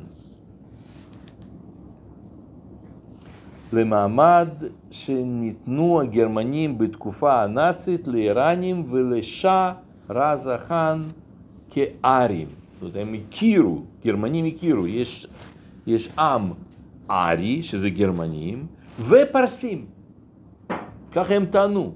למעמד 3.73 4.47
שניתנו 4.91 6.01
הגרמנים 6.01 6.77
בתקופה 6.77 7.43
הנאצית 7.43 8.07
לאיראנים 8.07 8.83
ולשאה 8.89 9.73
רזה 10.09 10.57
חאן 10.57 11.07
כארים. 11.69 12.47
זאת 12.73 12.81
אומרת, 12.81 12.95
הם 12.95 13.13
הכירו, 13.13 13.81
גרמנים 14.05 14.45
הכירו, 14.45 14.87
יש, 14.87 15.27
יש 15.87 16.09
עם 16.19 16.51
ארי, 17.09 17.63
שזה 17.63 17.89
גרמנים, 17.89 18.67
ופרסים. 18.99 19.85
ככה 21.11 21.33
הם 21.33 21.45
טענו. 21.45 21.93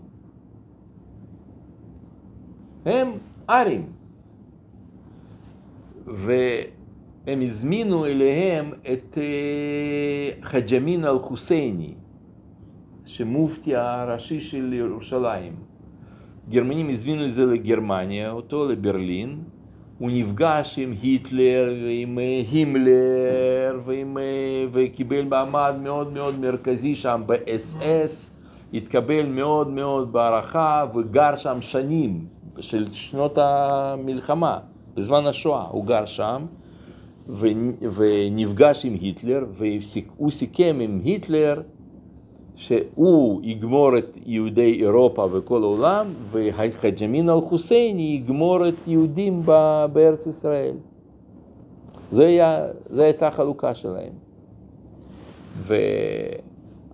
הם 2.85 3.11
ארים. 3.49 3.85
הם 7.27 7.41
הזמינו 7.41 8.05
אליהם 8.05 8.71
את 8.93 9.17
חאג' 10.41 10.73
אמין 10.75 11.05
אל-חוסייני, 11.05 11.93
שמופתי 13.05 13.75
הראשי 13.75 14.41
של 14.41 14.73
ירושלים. 14.73 15.72
גרמנים 16.49 16.89
הזמינו 16.89 17.25
את 17.25 17.33
זה 17.33 17.45
לגרמניה, 17.45 18.31
אותו 18.31 18.67
לברלין, 18.67 19.39
הוא 19.99 20.11
נפגש 20.13 20.79
עם 20.79 20.93
היטלר 21.01 21.73
ועם 21.83 22.17
הימלר 22.17 23.79
ועם, 23.85 24.17
וקיבל 24.71 25.25
מעמד 25.25 25.73
מאוד 25.83 26.13
מאוד 26.13 26.39
מרכזי 26.39 26.95
שם 26.95 27.21
ב-SS, 27.25 28.31
התקבל 28.73 29.25
מאוד 29.25 29.69
מאוד 29.69 30.13
בהערכה 30.13 30.85
וגר 30.95 31.35
שם 31.35 31.57
שנים, 31.61 32.25
של 32.59 32.91
שנות 32.91 33.37
המלחמה, 33.37 34.59
בזמן 34.95 35.25
השואה 35.25 35.63
הוא 35.63 35.85
גר 35.85 36.05
שם 36.05 36.45
ונפגש 37.81 38.85
עם 38.85 38.93
היטלר 38.93 39.45
והוא 39.51 40.31
סיכם 40.31 40.77
עם 40.81 40.99
היטלר 41.03 41.61
שהוא 42.55 43.41
יגמור 43.43 43.97
את 43.97 44.17
יהודי 44.25 44.73
אירופה 44.81 45.27
וכל 45.31 45.63
העולם, 45.63 46.05
וחאג' 46.31 47.03
אמין 47.03 47.29
אל-חוסייני 47.29 48.01
יגמור 48.01 48.67
את 48.67 48.87
יהודים 48.87 49.41
בארץ 49.93 50.27
ישראל. 50.27 50.75
זו 52.11 52.23
הייתה 52.97 53.27
החלוקה 53.27 53.75
שלהם. 53.75 54.13
ו... 55.57 55.75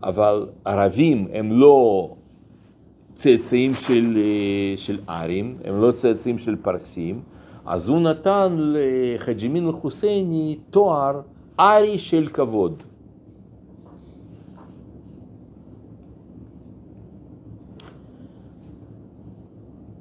אבל 0.03 0.47
ערבים 0.66 1.28
הם 1.32 1.51
לא 1.51 2.10
צאצאים 3.16 3.76
של, 3.76 4.18
של 4.76 4.99
ארים, 5.10 5.57
הם 5.64 5.82
לא 5.82 5.91
צאצאים 5.91 6.38
של 6.38 6.55
פרסים, 6.55 7.22
אז 7.66 7.88
הוא 7.88 7.99
נתן 7.99 8.55
לחאג' 8.57 9.45
אמין 9.45 9.66
אל-חוסייני 9.66 10.57
תואר 10.70 11.22
ארי 11.60 11.99
של 11.99 12.28
כבוד. 12.28 12.84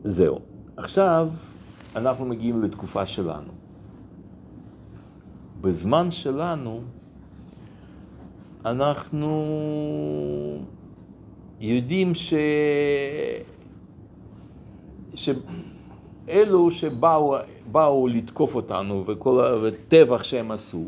זהו. 0.09 0.39
עכשיו 0.77 1.29
אנחנו 1.97 2.25
מגיעים 2.27 2.63
לתקופה 2.63 3.07
שלנו. 3.07 3.53
בזמן 5.61 6.11
שלנו 6.11 6.81
אנחנו 8.65 9.47
יודעים 11.61 12.15
ש... 12.15 12.35
שאלו 15.15 16.71
שבאו 16.71 17.37
באו 17.73 18.09
לתקוף 18.09 18.55
אותנו 18.55 19.05
וכל 19.07 19.45
הטבח 19.69 20.25
שהם 20.25 20.51
עשו, 20.51 20.85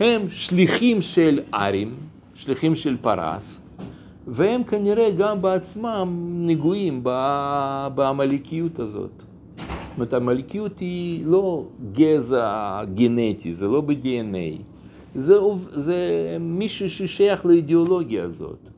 הם 0.00 0.30
שליחים 0.30 1.02
של 1.02 1.40
ארים, 1.54 1.96
שליחים 2.34 2.76
של 2.76 2.96
פרס, 3.00 3.65
והם 4.26 4.64
כנראה 4.64 5.10
גם 5.10 5.42
בעצמם 5.42 6.08
נגועים 6.46 7.04
בעמלקיות 7.94 8.78
הזאת. 8.78 9.10
זאת 9.18 9.98
אומרת, 9.98 10.12
המלכיות 10.12 10.78
היא 10.78 11.26
לא 11.26 11.64
גזע 11.92 12.80
גנטי, 12.94 13.54
זה 13.54 13.66
לא 13.66 13.80
ב-DNA, 13.80 14.62
זה, 15.14 15.34
זה 15.72 15.96
מישהו 16.40 16.90
ששייך 16.90 17.46
לאידיאולוגיה 17.46 18.24
הזאת. 18.24 18.70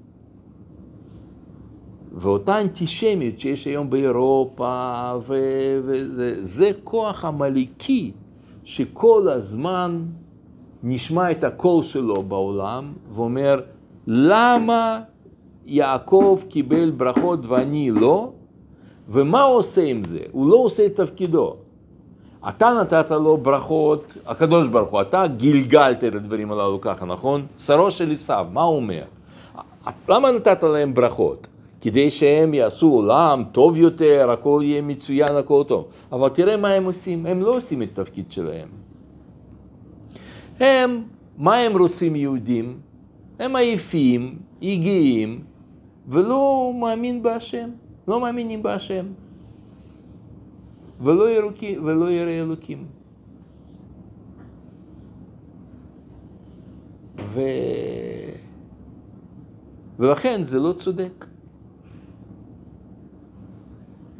ואותה 2.12 2.60
אנטישמיות 2.60 3.38
שיש 3.40 3.64
היום 3.64 3.90
באירופה, 3.90 5.12
ו- 5.26 5.80
וזה 5.84 6.44
זה 6.44 6.70
כוח 6.84 7.24
עמלקי 7.24 8.12
שכל 8.64 9.28
הזמן 9.28 10.02
נשמע 10.82 11.30
את 11.30 11.44
הקול 11.44 11.82
שלו 11.82 12.22
בעולם 12.22 12.92
ואומר, 13.12 13.60
למה 14.06 15.00
יעקב 15.68 16.40
קיבל 16.48 16.90
ברכות 16.90 17.46
ואני 17.46 17.90
לא? 17.90 18.30
ומה 19.08 19.42
הוא 19.42 19.56
עושה 19.56 19.82
עם 19.82 20.04
זה? 20.04 20.18
הוא 20.32 20.50
לא 20.50 20.56
עושה 20.56 20.86
את 20.86 20.96
תפקידו. 20.96 21.56
אתה 22.48 22.70
נתת 22.80 23.10
לו 23.10 23.36
ברכות, 23.36 24.16
הקדוש 24.26 24.66
ברוך 24.66 24.90
הוא, 24.90 25.00
אתה 25.00 25.26
גלגלת 25.26 26.04
את 26.04 26.14
הדברים 26.14 26.52
הללו 26.52 26.80
ככה, 26.80 27.06
נכון? 27.06 27.46
שרו 27.58 27.90
של 27.90 28.10
עשיו, 28.10 28.46
מה 28.52 28.62
הוא 28.62 28.76
אומר? 28.76 29.02
למה 30.08 30.30
נתת 30.32 30.62
להם 30.62 30.94
ברכות? 30.94 31.46
כדי 31.80 32.10
שהם 32.10 32.54
יעשו 32.54 32.86
עולם 32.86 33.44
טוב 33.52 33.76
יותר, 33.76 34.30
הכל 34.30 34.60
יהיה 34.64 34.82
מצוין, 34.82 35.36
הכל 35.36 35.62
טוב. 35.66 35.86
אבל 36.12 36.28
תראה 36.28 36.56
מה 36.56 36.68
הם 36.68 36.84
עושים, 36.84 37.26
הם 37.26 37.42
לא 37.42 37.56
עושים 37.56 37.82
את 37.82 37.98
התפקיד 37.98 38.32
שלהם. 38.32 38.68
הם, 40.60 41.02
מה 41.38 41.56
הם 41.56 41.78
רוצים 41.78 42.16
יהודים? 42.16 42.78
הם 43.38 43.56
עייפים, 43.56 44.38
יגעים, 44.60 45.40
ולא 46.08 46.72
מאמין 46.80 47.22
בהשם, 47.22 47.70
לא 48.08 48.20
מאמינים 48.20 48.62
בהשם. 48.62 49.06
ולא, 51.00 51.30
ירוקי, 51.30 51.78
ולא 51.78 52.10
ירא 52.10 52.30
אלוקים. 52.30 52.86
ו... 57.28 57.40
ולכן 59.98 60.44
זה 60.44 60.58
לא 60.58 60.72
צודק. 60.72 61.26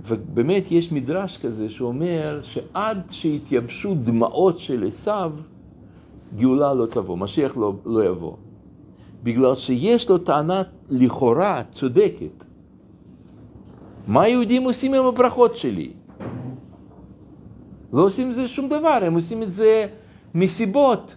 ובאמת 0.07 0.73
יש 0.73 0.93
מדרש 0.93 1.39
כזה 1.39 1.71
שאומר 1.71 2.41
שעד 2.43 3.11
שיתייבשו 3.11 3.95
דמעות 3.95 4.59
של 4.59 4.85
עשיו, 4.87 5.33
גאולה 6.37 6.75
לא 6.75 6.87
תבוא, 6.87 7.17
משיח 7.17 7.57
לא, 7.57 7.75
לא 7.85 8.05
יבוא. 8.05 8.37
בגלל 9.23 9.55
שיש 9.55 10.09
לו 10.09 10.19
טענה 10.19 10.63
לכאורה 10.89 11.63
צודקת. 11.73 12.45
מה 14.07 14.23
היהודים 14.23 14.63
עושים 14.63 14.95
עם 14.95 15.05
הברכות 15.05 15.57
שלי? 15.57 15.91
לא 17.93 18.03
עושים 18.03 18.33
זה 18.33 18.49
שום 18.49 18.69
דבר, 18.69 18.99
הם 19.03 19.15
עושים 19.15 19.43
את 19.43 19.53
זה 19.53 19.87
מסיבות. 20.35 21.15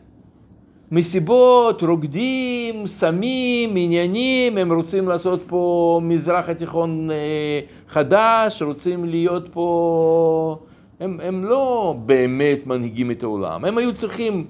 מסיבות, 0.92 1.84
רוקדים, 1.84 2.88
סמים, 2.88 3.70
עניינים, 3.76 4.58
הם 4.58 4.74
רוצים 4.74 5.08
לעשות 5.08 5.42
פה 5.48 6.00
מזרח 6.04 6.50
התיכון 6.50 7.12
אה, 7.12 7.60
חדש, 7.88 8.62
רוצים 8.62 9.06
להיות 9.06 9.50
פה... 9.54 10.58
הם, 11.00 11.20
הם 11.24 11.44
לא 11.44 11.96
באמת 12.06 12.68
מנהיגים 12.68 13.12
את 13.12 13.24
העולם, 13.24 13.66
הם 13.66 13.78
היו 13.78 13.96
צריכים 13.96 14.46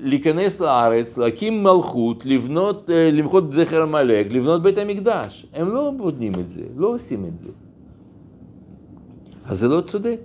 להיכנס 0.00 0.60
לארץ, 0.60 1.18
להקים 1.18 1.62
מלכות, 1.62 2.26
לבנות, 2.26 2.90
אה, 2.90 3.10
למחות 3.10 3.52
זכר 3.52 3.82
עמלק, 3.82 4.32
לבנות 4.32 4.62
בית 4.62 4.78
המקדש. 4.78 5.46
הם 5.52 5.68
לא 5.68 5.92
בונים 5.96 6.32
את 6.40 6.48
זה, 6.48 6.62
לא 6.76 6.94
עושים 6.94 7.26
את 7.26 7.38
זה. 7.38 7.48
אז 9.44 9.58
זה 9.58 9.68
לא 9.68 9.80
צודק. 9.80 10.20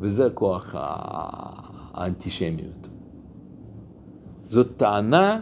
וזה 0.00 0.28
כוח 0.34 0.74
האנטישמיות. 1.94 2.88
זאת 4.46 4.68
טענה 4.76 5.40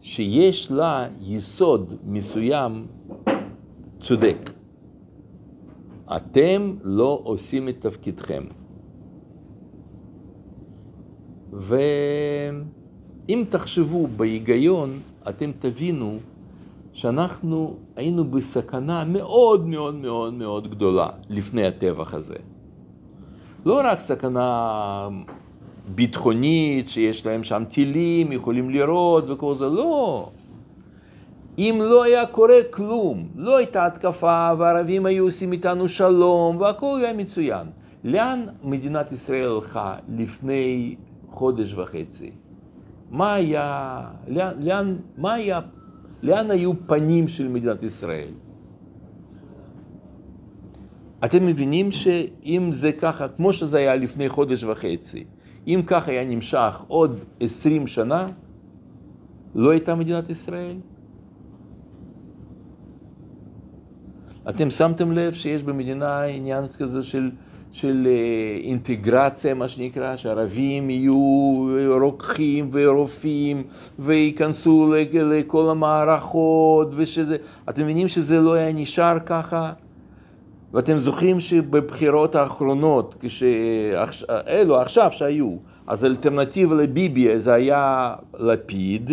שיש 0.00 0.70
לה 0.70 1.06
יסוד 1.20 1.94
מסוים 2.06 2.86
צודק. 4.00 4.50
אתם 6.16 6.76
לא 6.82 7.20
עושים 7.24 7.68
את 7.68 7.80
תפקידכם. 7.80 8.59
ואם 11.52 13.44
תחשבו 13.48 14.06
בהיגיון, 14.16 15.00
אתם 15.28 15.50
תבינו 15.58 16.18
שאנחנו 16.92 17.76
היינו 17.96 18.24
בסכנה 18.24 19.04
מאוד 19.04 19.66
מאוד 19.66 19.94
מאוד 19.94 20.34
מאוד 20.34 20.70
גדולה 20.70 21.08
לפני 21.28 21.66
הטבח 21.66 22.14
הזה. 22.14 22.36
לא 23.66 23.80
רק 23.84 24.00
סכנה 24.00 25.08
ביטחונית, 25.94 26.88
שיש 26.88 27.26
להם 27.26 27.44
שם 27.44 27.62
טילים, 27.68 28.32
יכולים 28.32 28.70
לירות 28.70 29.30
וכל 29.30 29.54
זה, 29.54 29.66
לא. 29.66 30.28
אם 31.58 31.78
לא 31.82 32.02
היה 32.02 32.26
קורה 32.26 32.62
כלום, 32.70 33.28
לא 33.36 33.56
הייתה 33.56 33.86
התקפה 33.86 34.50
והערבים 34.58 35.06
היו 35.06 35.24
עושים 35.24 35.52
איתנו 35.52 35.88
שלום 35.88 36.56
והכל 36.56 36.98
היה 37.02 37.12
מצוין. 37.12 37.66
לאן 38.04 38.46
מדינת 38.64 39.12
ישראל 39.12 39.48
הלכה 39.48 39.94
לפני 40.16 40.96
חודש 41.30 41.74
וחצי? 41.74 42.30
מה 43.10 43.34
היה, 43.34 44.00
לאן, 44.28 44.52
לאן, 44.58 44.96
מה 45.16 45.34
היה, 45.34 45.60
לאן 46.22 46.50
היו 46.50 46.72
פנים 46.86 47.28
של 47.28 47.48
מדינת 47.48 47.82
ישראל? 47.82 48.28
אתם 51.24 51.46
מבינים 51.46 51.92
שאם 51.92 52.70
זה 52.72 52.92
ככה, 52.92 53.28
כמו 53.28 53.52
שזה 53.52 53.78
היה 53.78 53.96
לפני 53.96 54.28
חודש 54.28 54.64
וחצי, 54.64 55.24
אם 55.66 55.80
ככה 55.86 56.10
היה 56.10 56.24
נמשך 56.24 56.84
עוד 56.88 57.24
עשרים 57.40 57.86
שנה, 57.86 58.28
לא 59.54 59.70
הייתה 59.70 59.94
מדינת 59.94 60.30
ישראל? 60.30 60.76
אתם 64.48 64.70
שמתם 64.70 65.12
לב 65.12 65.32
שיש 65.32 65.62
במדינה 65.62 66.22
עניין 66.22 66.68
כזה 66.68 67.02
של, 67.02 67.30
של 67.72 68.06
אה, 68.06 68.60
אינטגרציה, 68.62 69.54
מה 69.54 69.68
שנקרא, 69.68 70.16
שערבים 70.16 70.90
יהיו 70.90 71.54
רוקחים 72.00 72.70
ורופאים 72.72 73.62
וייכנסו 73.98 74.92
לכל 75.12 75.70
המערכות 75.70 76.88
ושזה... 76.96 77.36
אתם 77.68 77.82
מבינים 77.82 78.08
שזה 78.08 78.40
לא 78.40 78.52
היה 78.52 78.72
נשאר 78.72 79.18
ככה? 79.26 79.72
ואתם 80.74 80.98
זוכרים 80.98 81.40
שבבחירות 81.40 82.34
האחרונות, 82.34 83.14
כשאלו 83.20 84.80
עכשיו 84.80 85.12
שהיו, 85.12 85.56
אז 85.86 86.04
האלטרנטיבה 86.04 86.74
לביבי 86.74 87.40
זה 87.40 87.54
היה 87.54 88.14
לפיד, 88.38 89.10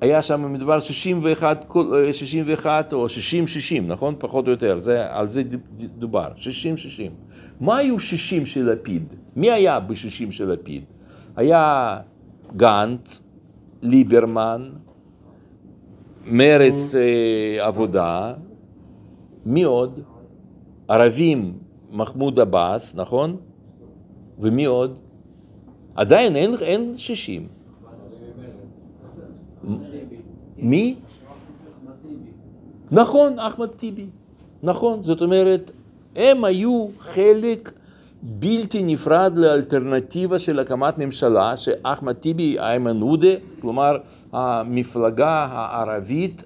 היה 0.00 0.22
שם 0.22 0.52
מדובר 0.52 0.80
61, 0.80 1.64
כל- 1.68 1.94
אה, 2.06 2.12
61 2.12 2.92
או 2.92 3.06
60-60, 3.08 3.10
נכון? 3.86 4.14
פחות 4.18 4.46
או 4.46 4.50
יותר, 4.50 4.78
זה, 4.78 5.14
על 5.14 5.28
זה 5.28 5.42
דובר, 5.98 6.28
60-60. 6.36 7.12
מה 7.60 7.76
היו 7.76 8.00
60 8.00 8.46
של 8.46 8.70
לפיד? 8.72 9.02
מי 9.36 9.50
היה 9.50 9.80
ב-60 9.80 9.94
של 10.32 10.50
לפיד? 10.52 10.84
היה 11.36 11.96
גנץ, 12.56 13.28
ליברמן, 13.82 14.70
מרץ 16.26 16.94
אה, 16.94 17.66
עבודה, 17.66 18.34
מי 19.46 19.62
עוד? 19.62 20.00
ערבים, 20.88 21.52
מחמוד 21.92 22.40
עבאס, 22.40 22.96
נכון? 22.96 23.36
ומי 24.38 24.64
עוד? 24.64 24.98
עדיין 25.94 26.36
אין, 26.36 26.54
אין 26.60 26.92
60. 26.96 27.48
מי? 30.58 30.94
נכון, 32.90 33.38
אחמד 33.38 33.66
טיבי. 33.66 34.06
נכון, 34.62 35.02
זאת 35.02 35.22
אומרת, 35.22 35.70
הם 36.16 36.44
היו 36.44 36.86
חלק 36.98 37.72
בלתי 38.22 38.82
נפרד 38.82 39.32
לאלטרנטיבה 39.38 40.38
של 40.38 40.58
הקמת 40.58 40.98
ממשלה, 40.98 41.56
שאחמד 41.56 42.12
טיבי, 42.12 42.58
איימן 42.58 43.00
עודה, 43.00 43.34
כלומר 43.60 43.96
המפלגה 44.32 45.46
הערבית 45.50 46.44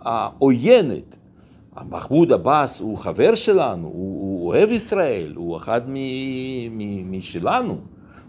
העוינת. 0.00 1.16
מחמוד 1.90 2.32
עבאס 2.32 2.80
הוא 2.80 2.98
חבר 2.98 3.34
שלנו, 3.34 3.86
הוא, 3.86 4.20
הוא 4.20 4.48
אוהב 4.48 4.70
ישראל, 4.70 5.32
הוא 5.36 5.56
אחד 5.56 5.80
מ, 5.88 5.94
מ, 6.70 7.18
משלנו. 7.18 7.78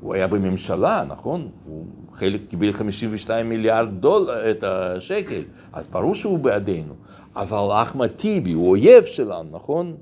הוא 0.01 0.13
היה 0.13 0.27
בממשלה, 0.27 1.03
נכון? 1.07 1.49
הוא 1.65 1.85
חלק 2.11 2.41
קיבל 2.49 2.71
52 2.71 3.49
מיליארד 3.49 3.89
דולר, 3.99 4.51
את 4.51 4.63
השקל, 4.63 5.41
אז 5.73 5.87
ברור 5.87 6.15
שהוא 6.15 6.39
בעדינו. 6.39 6.93
אבל 7.35 7.81
אחמד 7.81 8.07
טיבי 8.07 8.51
הוא 8.51 8.69
אויב 8.69 9.03
שלנו, 9.03 9.49
נכון? 9.51 9.95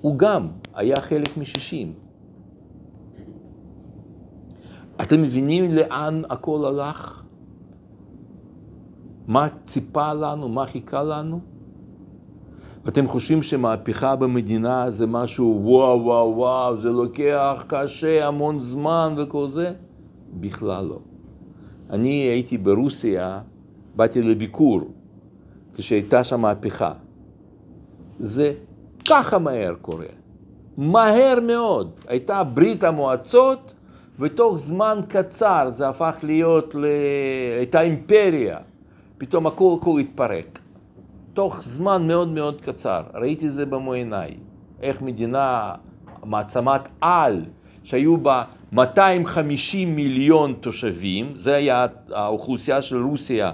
הוא 0.00 0.18
גם 0.18 0.48
היה 0.74 0.96
חלק 0.96 1.28
מ-60. 1.36 1.86
אתם 5.02 5.22
מבינים 5.22 5.70
לאן 5.74 6.22
הכל 6.30 6.64
הלך? 6.64 7.22
מה 9.26 9.48
ציפה 9.62 10.12
לנו, 10.12 10.48
מה 10.48 10.66
חיכה 10.66 11.02
לנו? 11.02 11.40
ואתם 12.84 13.08
חושבים 13.08 13.42
שמהפכה 13.42 14.16
במדינה 14.16 14.90
זה 14.90 15.06
משהו 15.06 15.60
וואו 15.62 16.04
וואו 16.04 16.36
וואו, 16.36 16.80
זה 16.80 16.88
לוקח 16.88 17.64
קשה, 17.66 18.26
המון 18.26 18.60
זמן 18.60 19.14
וכל 19.18 19.48
זה? 19.48 19.72
בכלל 20.40 20.84
לא. 20.84 20.98
אני 21.90 22.10
הייתי 22.10 22.58
ברוסיה, 22.58 23.40
באתי 23.96 24.22
לביקור, 24.22 24.80
כשהייתה 25.74 26.24
שם 26.24 26.40
מהפכה. 26.40 26.92
זה 28.20 28.52
ככה 29.08 29.38
מהר 29.38 29.74
קורה. 29.80 30.06
מהר 30.76 31.38
מאוד. 31.46 31.90
הייתה 32.08 32.44
ברית 32.44 32.84
המועצות, 32.84 33.74
ותוך 34.18 34.58
זמן 34.58 35.00
קצר 35.08 35.68
זה 35.72 35.88
הפך 35.88 36.16
להיות, 36.22 36.74
ל... 36.74 36.84
הייתה 37.58 37.80
אימפריה. 37.80 38.58
פתאום 39.18 39.46
הכל 39.46 39.76
הכל 39.80 40.00
התפרק. 40.00 40.58
תוך 41.34 41.62
זמן 41.62 42.08
מאוד 42.08 42.28
מאוד 42.28 42.60
קצר, 42.60 43.02
ראיתי 43.14 43.50
זה 43.50 43.66
במו 43.66 43.92
עיניי, 43.92 44.34
איך 44.82 45.02
מדינה, 45.02 45.74
מעצמת 46.24 46.88
על, 47.00 47.44
שהיו 47.84 48.16
בה 48.16 48.44
250 48.72 49.96
מיליון 49.96 50.54
תושבים, 50.60 51.32
זה 51.36 51.54
היה 51.54 51.86
האוכלוסייה 52.10 52.82
של 52.82 53.02
רוסיה 53.02 53.52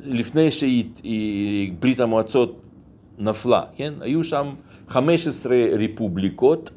לפני 0.00 0.48
שברית 0.50 2.00
המועצות 2.00 2.60
נפלה, 3.18 3.62
כן? 3.76 3.94
היו 4.00 4.24
שם 4.24 4.54
15 4.88 5.56
רפובליקות, 5.78 6.70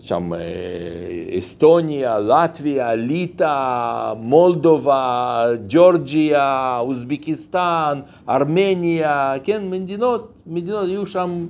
שם 0.00 0.32
אה, 0.34 1.38
אסטוניה, 1.38 2.18
לטביה, 2.18 2.94
ליטא, 2.94 4.12
מולדובה, 4.16 5.46
ג'ורג'יה, 5.68 6.78
אוזבקיסטן, 6.78 8.00
ארמניה, 8.28 9.32
כן, 9.44 9.70
מדינות, 9.70 10.32
מדינות, 10.46 10.88
היו 10.88 11.06
שם, 11.06 11.46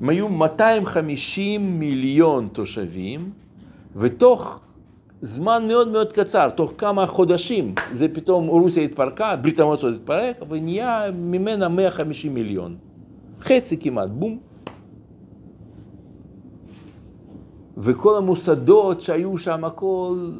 הם 0.00 0.08
היו 0.08 0.28
250 0.28 1.78
מיליון 1.78 2.48
תושבים, 2.52 3.30
ותוך 3.96 4.60
זמן 5.20 5.62
מאוד 5.68 5.88
מאוד 5.88 6.12
קצר, 6.12 6.50
תוך 6.50 6.72
כמה 6.78 7.06
חודשים, 7.06 7.74
זה 7.92 8.08
פתאום 8.08 8.46
רוסיה 8.46 8.82
התפרקה, 8.82 9.36
ברית 9.36 9.60
המועצות 9.60 9.94
התפרק, 9.94 10.36
ונהיה 10.48 11.10
ממנה 11.14 11.68
150 11.68 12.34
מיליון. 12.34 12.76
חצי 13.40 13.76
כמעט, 13.76 14.08
בום. 14.08 14.51
וכל 17.76 18.16
המוסדות 18.16 19.00
שהיו 19.00 19.38
שם, 19.38 19.64
הכל, 19.64 20.30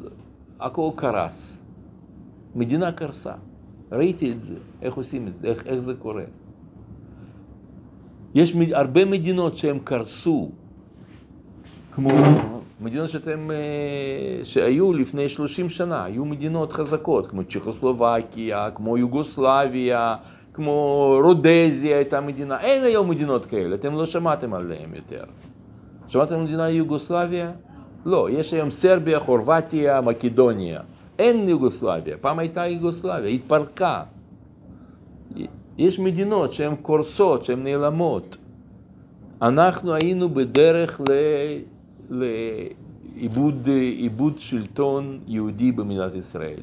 הכל 0.61 0.91
קרס. 0.97 1.59
מדינה 2.55 2.93
קרסה. 2.93 3.35
ראיתי 3.93 4.33
את 4.33 4.43
זה, 4.43 4.55
איך 4.83 4.95
עושים 4.95 5.28
את 5.28 5.37
זה, 5.37 5.49
איך, 5.49 5.66
איך 5.66 5.78
זה 5.78 5.95
קורה. 5.95 6.24
יש 8.35 8.57
הרבה 8.72 9.05
מדינות 9.05 9.57
שהן 9.57 9.78
קרסו, 9.85 10.51
כמו 11.93 12.09
מדינות 12.80 13.11
שאתם, 13.11 13.51
אה, 13.51 14.45
שהיו 14.45 14.93
לפני 14.93 15.28
30 15.28 15.68
שנה, 15.68 16.05
היו 16.05 16.24
מדינות 16.24 16.72
חזקות, 16.72 17.26
כמו 17.26 17.45
צ'כוסלובקיה, 17.45 18.70
כמו 18.74 18.99
יוגוסלביה, 18.99 20.16
כמו 20.55 21.07
רודזיה 21.22 21.97
הייתה 21.97 22.20
מדינה, 22.20 22.61
אין 22.61 22.85
היום 22.85 23.11
מדינות 23.11 23.47
כאלה, 23.47 23.74
אתם 23.74 23.95
לא 23.95 24.07
שמעתם 24.07 24.55
עליהן 24.55 24.95
יותר. 24.95 25.24
שמעתם 26.09 26.44
מדינה 26.44 26.68
יוגוסלביה? 26.70 27.53
לא, 28.05 28.30
יש 28.30 28.55
היום 28.55 28.70
סרביה, 28.70 29.20
חורבטיה, 29.20 30.00
מקדוניה. 30.00 30.80
אין 31.18 31.48
יוגוסלביה, 31.48 32.16
פעם 32.20 32.38
הייתה 32.38 32.66
יוגוסלביה, 32.66 33.30
התפרקה. 33.30 34.03
יש 35.78 35.98
מדינות 35.98 36.53
שהן 36.53 36.74
קורסות, 36.76 37.44
שהן 37.44 37.62
נעלמות. 37.62 38.36
אנחנו 39.42 39.94
היינו 39.94 40.28
בדרך. 40.28 41.00
לאיבוד 42.11 43.68
איבוד 43.98 44.38
שלטון 44.38 45.18
יהודי 45.26 45.72
במדינת 45.72 46.14
ישראל. 46.14 46.61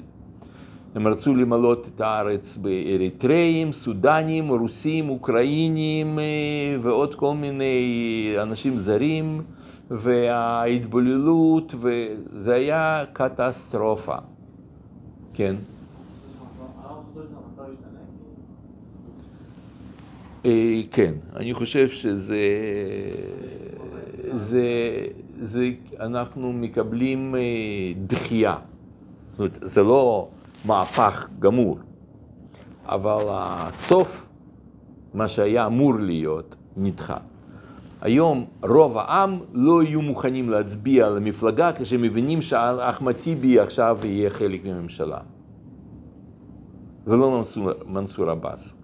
הם 0.95 1.07
רצו 1.07 1.35
למלות 1.35 1.89
את 1.95 2.01
הארץ 2.01 2.57
באריתראים, 2.57 3.71
סודנים, 3.71 4.49
רוסים, 4.49 5.09
אוקראינים 5.09 6.19
ועוד 6.81 7.15
כל 7.15 7.33
מיני 7.35 8.35
אנשים 8.41 8.77
זרים, 8.77 9.41
וההתבוללות, 9.91 11.73
וזה 11.79 12.53
היה 12.53 13.03
קטסטרופה. 13.13 14.15
כן. 15.33 15.55
אה, 20.45 20.81
כן, 20.91 21.13
אני 21.35 21.53
חושב 21.53 21.87
שזה, 21.87 22.37
זה, 24.33 24.63
זה, 25.41 25.69
אנחנו 25.99 26.53
מקבלים 26.53 27.35
אה, 27.35 27.41
דחייה. 28.07 28.55
זאת 29.31 29.39
אומרת, 29.39 29.59
זה 29.61 29.83
לא 29.83 30.27
מהפך 30.66 31.28
גמור, 31.39 31.80
אבל 32.86 33.24
הסוף, 33.30 34.26
מה 35.14 35.28
שהיה 35.28 35.66
אמור 35.66 35.99
להיות, 35.99 36.55
נדחה. 36.78 37.18
היום 38.01 38.45
רוב 38.64 38.97
העם 38.97 39.39
לא 39.53 39.84
יהיו 39.84 40.01
מוכנים 40.01 40.49
להצביע 40.49 41.10
למפלגה 41.10 41.72
כשהם 41.74 42.01
מבינים 42.01 42.41
שאחמד 42.41 43.14
טיבי 43.14 43.60
עכשיו 43.60 43.99
יהיה 44.03 44.30
חלק 44.30 44.66
מהממשלה. 44.66 45.20
ולא 47.07 47.38
מנסור, 47.38 47.70
מנסור 47.86 48.30
עבאס. 48.30 48.76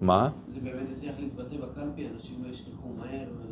מה? 0.00 0.30
זה 0.54 0.60
באמת 0.60 0.86
צריך 0.94 1.12
להתבטא 1.18 1.56
בקלפי, 1.56 2.08
אנשים 2.14 2.44
לא 2.44 2.48
ישכחו 2.48 2.88
מהר. 2.98 3.43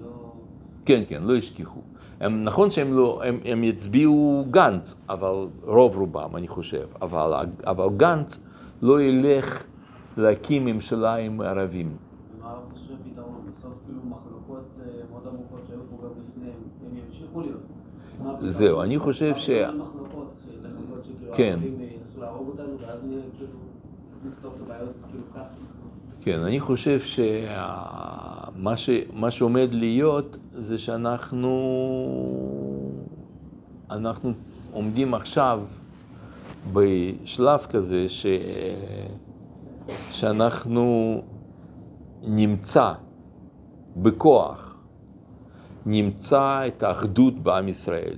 כן, 0.85 1.03
כן, 1.09 1.23
לא 1.23 1.33
ישכחו. 1.33 1.81
הם, 2.21 2.45
נכון 2.45 2.71
שהם 2.71 2.93
לא, 2.95 3.23
הם, 3.25 3.39
הם 3.45 3.65
יצביעו 3.65 4.45
גנץ, 4.51 5.01
אבל 5.09 5.35
רוב 5.63 5.97
רובם, 5.97 6.37
אני 6.37 6.49
חושב, 6.49 6.87
אבל, 7.03 7.33
אבל 7.67 7.87
גנץ 7.97 8.47
לא 8.83 9.03
ילך 9.03 9.65
להקים 10.17 10.65
ממשלה 10.65 11.15
עם 11.17 11.41
ערבים. 11.41 11.97
ומה 12.39 12.51
אתה 12.53 12.75
חושב 12.75 12.95
פתרון? 13.13 13.41
בסוף 13.59 13.73
כאילו 13.87 14.01
מחלוקות 14.09 14.65
אה, 14.81 14.87
מאוד 15.11 15.23
עמוקות 15.29 15.61
שהיו 15.69 15.81
פה 15.91 15.97
גם 16.05 16.11
לפני, 16.29 16.51
הם- 16.51 16.99
ימשיכו 17.07 17.41
להיות. 17.41 17.61
מה 18.23 18.31
הפתרון? 18.31 18.51
זהו, 18.51 18.83
אני 18.83 18.99
חושב 18.99 19.31
מה 19.31 19.39
ש- 19.39 19.51
הפתרון 19.51 20.27
כן. 21.35 21.59
כן, 26.25 26.41
אני 26.41 26.61
חושב 26.61 27.01
שמה 27.01 28.77
ש, 28.77 28.91
מה 29.13 29.31
שעומד 29.31 29.69
להיות 29.73 30.37
זה 30.53 30.79
שאנחנו 30.79 31.51
אנחנו 33.91 34.33
עומדים 34.73 35.15
עכשיו 35.15 35.61
בשלב 36.73 37.59
כזה 37.59 38.09
ש, 38.09 38.27
שאנחנו 40.11 41.21
נמצא 42.23 42.93
בכוח, 43.97 44.79
נמצא 45.87 46.67
את 46.67 46.83
האחדות 46.83 47.39
בעם 47.39 47.69
ישראל. 47.69 48.17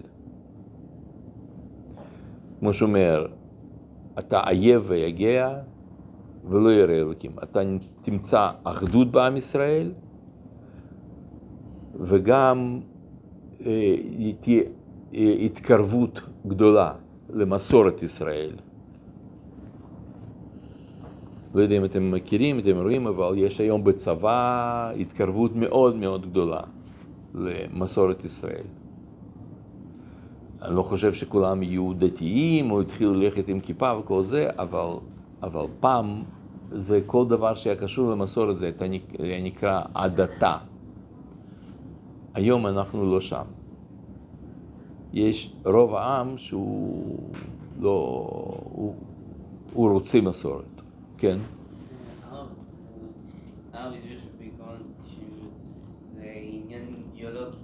כמו 2.58 2.72
שאומר, 2.72 3.26
אתה 4.18 4.40
עייף 4.40 4.82
ויגע 4.86 5.58
ולא 6.48 6.72
ירא 6.72 6.92
אלוקים. 6.92 7.30
אתה 7.42 7.60
תמצא 8.02 8.50
אחדות 8.64 9.10
בעם 9.10 9.36
ישראל, 9.36 9.92
וגם 12.00 12.80
אה, 13.66 13.96
תהיה 14.40 14.62
אה, 15.14 15.36
התקרבות 15.40 16.20
גדולה 16.46 16.92
למסורת 17.30 18.02
ישראל. 18.02 18.50
לא 21.54 21.62
יודע 21.62 21.76
אם 21.76 21.84
אתם 21.84 22.10
מכירים, 22.10 22.58
אתם 22.58 22.76
רואים, 22.76 23.06
אבל 23.06 23.34
יש 23.36 23.60
היום 23.60 23.84
בצבא 23.84 24.90
התקרבות 25.00 25.56
מאוד 25.56 25.96
מאוד 25.96 26.30
גדולה 26.30 26.60
למסורת 27.34 28.24
ישראל. 28.24 28.64
אני 30.62 30.76
לא 30.76 30.82
חושב 30.82 31.12
שכולם 31.14 31.62
יהיו 31.62 31.92
דתיים 31.98 32.70
או 32.70 32.82
יתחילו 32.82 33.14
ללכת 33.14 33.48
עם 33.48 33.60
כיפה 33.60 33.98
וכל 33.98 34.22
זה, 34.22 34.48
אבל, 34.58 34.88
אבל 35.42 35.64
פעם 35.80 36.22
זה 36.70 37.00
כל 37.06 37.26
דבר 37.28 37.54
שהיה 37.54 37.76
קשור 37.76 38.10
למסורת 38.10 38.58
זה 38.58 38.70
היה 39.18 39.42
נקרא 39.42 39.82
הדתה. 39.94 40.56
היום 42.34 42.66
אנחנו 42.66 43.10
לא 43.10 43.20
שם. 43.20 43.44
יש 45.12 45.52
רוב 45.64 45.94
העם 45.94 46.38
שהוא 46.38 47.18
לא, 47.80 48.26
הוא, 48.64 48.94
הוא 49.72 49.90
רוצה 49.90 50.20
מסורת, 50.20 50.82
כן? 51.18 51.38
הרב, 52.30 52.46
הסביר 53.72 54.18
שבעיקרון 54.18 54.76
אנטישמיות 54.76 55.56
זה 56.14 56.32
עניין 56.36 56.82
אידיאולוגי. 56.88 57.56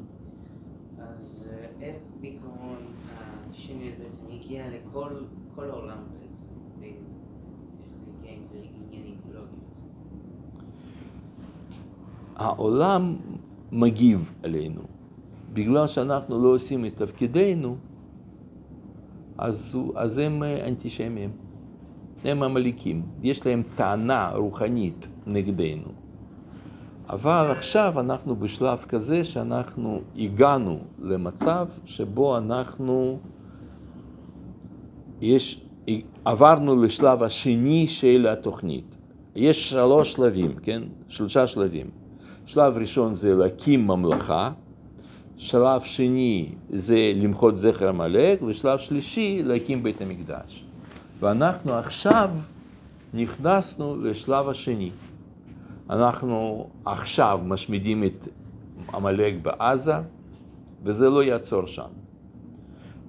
אז 0.98 1.48
אה, 1.50 1.66
איך 1.80 1.96
בעיקרון 2.20 2.76
האנטישמיות 3.16 3.94
בעצם 3.98 4.22
הגיעה 4.30 4.68
לכל 4.68 5.10
כל 5.54 5.70
העולם 5.70 5.98
בעצם? 6.12 6.46
ואיך 6.80 6.96
זה 7.02 8.18
הגיע 8.18 8.32
אם 8.36 8.44
זה 8.44 8.58
עניין 8.58 9.04
אידיאולוגי 9.04 9.56
בעצם? 9.68 9.82
העולם 12.40 13.16
מגיב 13.72 14.32
עלינו. 14.42 14.80
בגלל 15.52 15.86
שאנחנו 15.86 16.42
לא 16.42 16.48
עושים 16.48 16.84
את 16.84 16.96
תפקידנו, 16.96 17.76
אז, 19.38 19.76
אז 19.94 20.18
הם 20.18 20.42
אה, 20.42 20.68
אנטישמים, 20.68 21.30
הם 22.24 22.42
עמלקים, 22.42 23.02
יש 23.22 23.46
להם 23.46 23.62
טענה 23.76 24.30
רוחנית 24.34 25.08
נגדנו. 25.26 25.88
אבל 27.10 27.46
עכשיו 27.50 28.00
אנחנו 28.00 28.36
בשלב 28.36 28.78
כזה 28.78 29.24
שאנחנו 29.24 30.00
הגענו 30.18 30.78
למצב 30.98 31.68
שבו 31.84 32.36
אנחנו, 32.36 33.18
יש, 35.20 35.64
עברנו 36.24 36.82
לשלב 36.82 37.22
השני 37.22 37.88
של 37.88 38.26
התוכנית. 38.32 38.96
יש 39.36 39.70
שלוש 39.70 40.12
שלבים, 40.12 40.54
כן? 40.62 40.82
שלושה 41.08 41.46
שלבים. 41.46 41.99
שלב 42.50 42.78
ראשון 42.78 43.14
זה 43.14 43.34
להקים 43.34 43.86
ממלכה, 43.86 44.50
שלב 45.36 45.80
שני 45.80 46.54
זה 46.70 47.12
למחות 47.16 47.58
זכר 47.58 47.88
עמלק, 47.88 48.42
ושלב 48.42 48.78
שלישי 48.78 49.42
להקים 49.44 49.82
בית 49.82 50.00
המקדש. 50.00 50.64
ואנחנו 51.20 51.74
עכשיו 51.74 52.30
נכנסנו 53.14 53.96
לשלב 54.02 54.48
השני. 54.48 54.90
אנחנו 55.90 56.68
עכשיו 56.84 57.40
משמידים 57.44 58.04
את 58.04 58.28
עמלק 58.94 59.34
בעזה, 59.42 59.94
וזה 60.84 61.10
לא 61.10 61.22
יעצור 61.22 61.66
שם. 61.66 61.90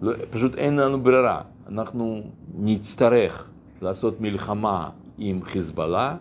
לא, 0.01 0.13
פשוט 0.29 0.55
אין 0.55 0.75
לנו 0.75 1.03
ברירה. 1.03 1.41
אנחנו 1.67 2.21
נצטרך 2.59 3.49
לעשות 3.81 4.21
מלחמה 4.21 4.89
עם 5.17 5.43
חיזבאללה, 5.43 6.17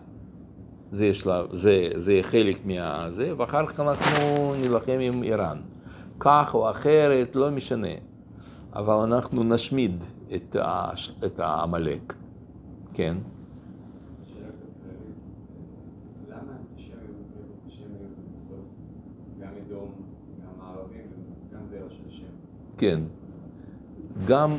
זה, 0.91 1.13
שלב, 1.13 1.45
זה, 1.55 1.89
זה 1.95 2.19
חלק 2.21 2.65
מהזה, 2.65 3.33
ואחר 3.37 3.65
כך 3.65 3.79
אנחנו 3.79 4.53
נילחם 4.61 4.97
עם 5.01 5.23
איראן. 5.23 5.57
כך 6.19 6.51
או 6.53 6.69
אחרת, 6.69 7.35
לא 7.35 7.51
משנה. 7.51 7.87
אבל 8.73 8.93
אנחנו 8.93 9.43
נשמיד 9.43 10.03
את, 10.35 10.55
ה, 10.55 10.89
את 11.25 11.39
העמלק. 11.39 12.13
כן? 12.93 13.17
שם? 22.09 22.23
כן. 22.77 22.99
גם, 24.27 24.57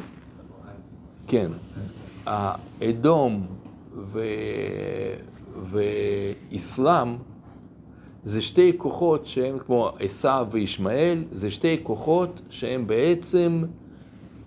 כן, 1.26 1.50
האדום 2.26 3.46
ו... 3.94 4.20
ואסלאם 5.64 7.16
זה 8.24 8.40
שתי 8.40 8.72
כוחות 8.76 9.26
שהם 9.26 9.58
כמו 9.58 9.90
עשיו 9.98 10.46
וישמעאל, 10.50 11.24
זה 11.32 11.50
שתי 11.50 11.80
כוחות 11.82 12.42
שהם 12.50 12.86
בעצם 12.86 13.62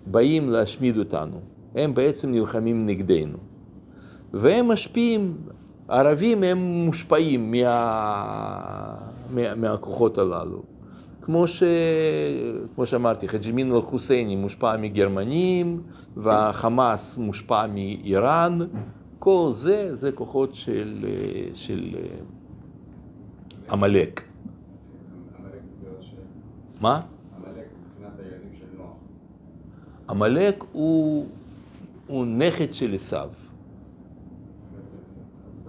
באים 0.06 0.50
להשמיד 0.50 0.98
אותנו. 0.98 1.40
הם 1.74 1.94
בעצם 1.94 2.30
נלחמים 2.30 2.86
נגדנו. 2.86 3.38
והם 4.32 4.68
משפיעים, 4.68 5.36
הערבים 5.88 6.42
הם 6.42 6.58
מושפעים 6.58 7.50
מה... 7.50 8.94
מה... 9.30 9.54
מהכוחות 9.54 10.18
הללו. 10.18 10.62
כמו, 11.22 11.46
ש... 11.48 11.62
כמו 12.74 12.86
שאמרתי, 12.86 13.28
חאג' 13.28 13.48
אמין 13.48 13.72
אל-חוסייני 13.72 14.36
מושפע 14.36 14.76
מגרמנים, 14.76 15.82
והחמאס 16.16 17.18
מושפע 17.18 17.66
מאיראן, 17.66 18.58
כל 19.26 19.50
זה, 19.54 19.94
זה 19.94 20.12
כוחות 20.12 20.54
של, 20.54 21.06
של 21.54 21.96
עמלק. 23.70 24.22
עמלק. 25.38 25.60
מה? 26.80 27.00
עמלק 30.08 30.64
הוא, 30.72 31.26
הוא 32.06 32.26
נכד 32.26 32.72
של 32.72 32.94
עשיו. 32.94 33.30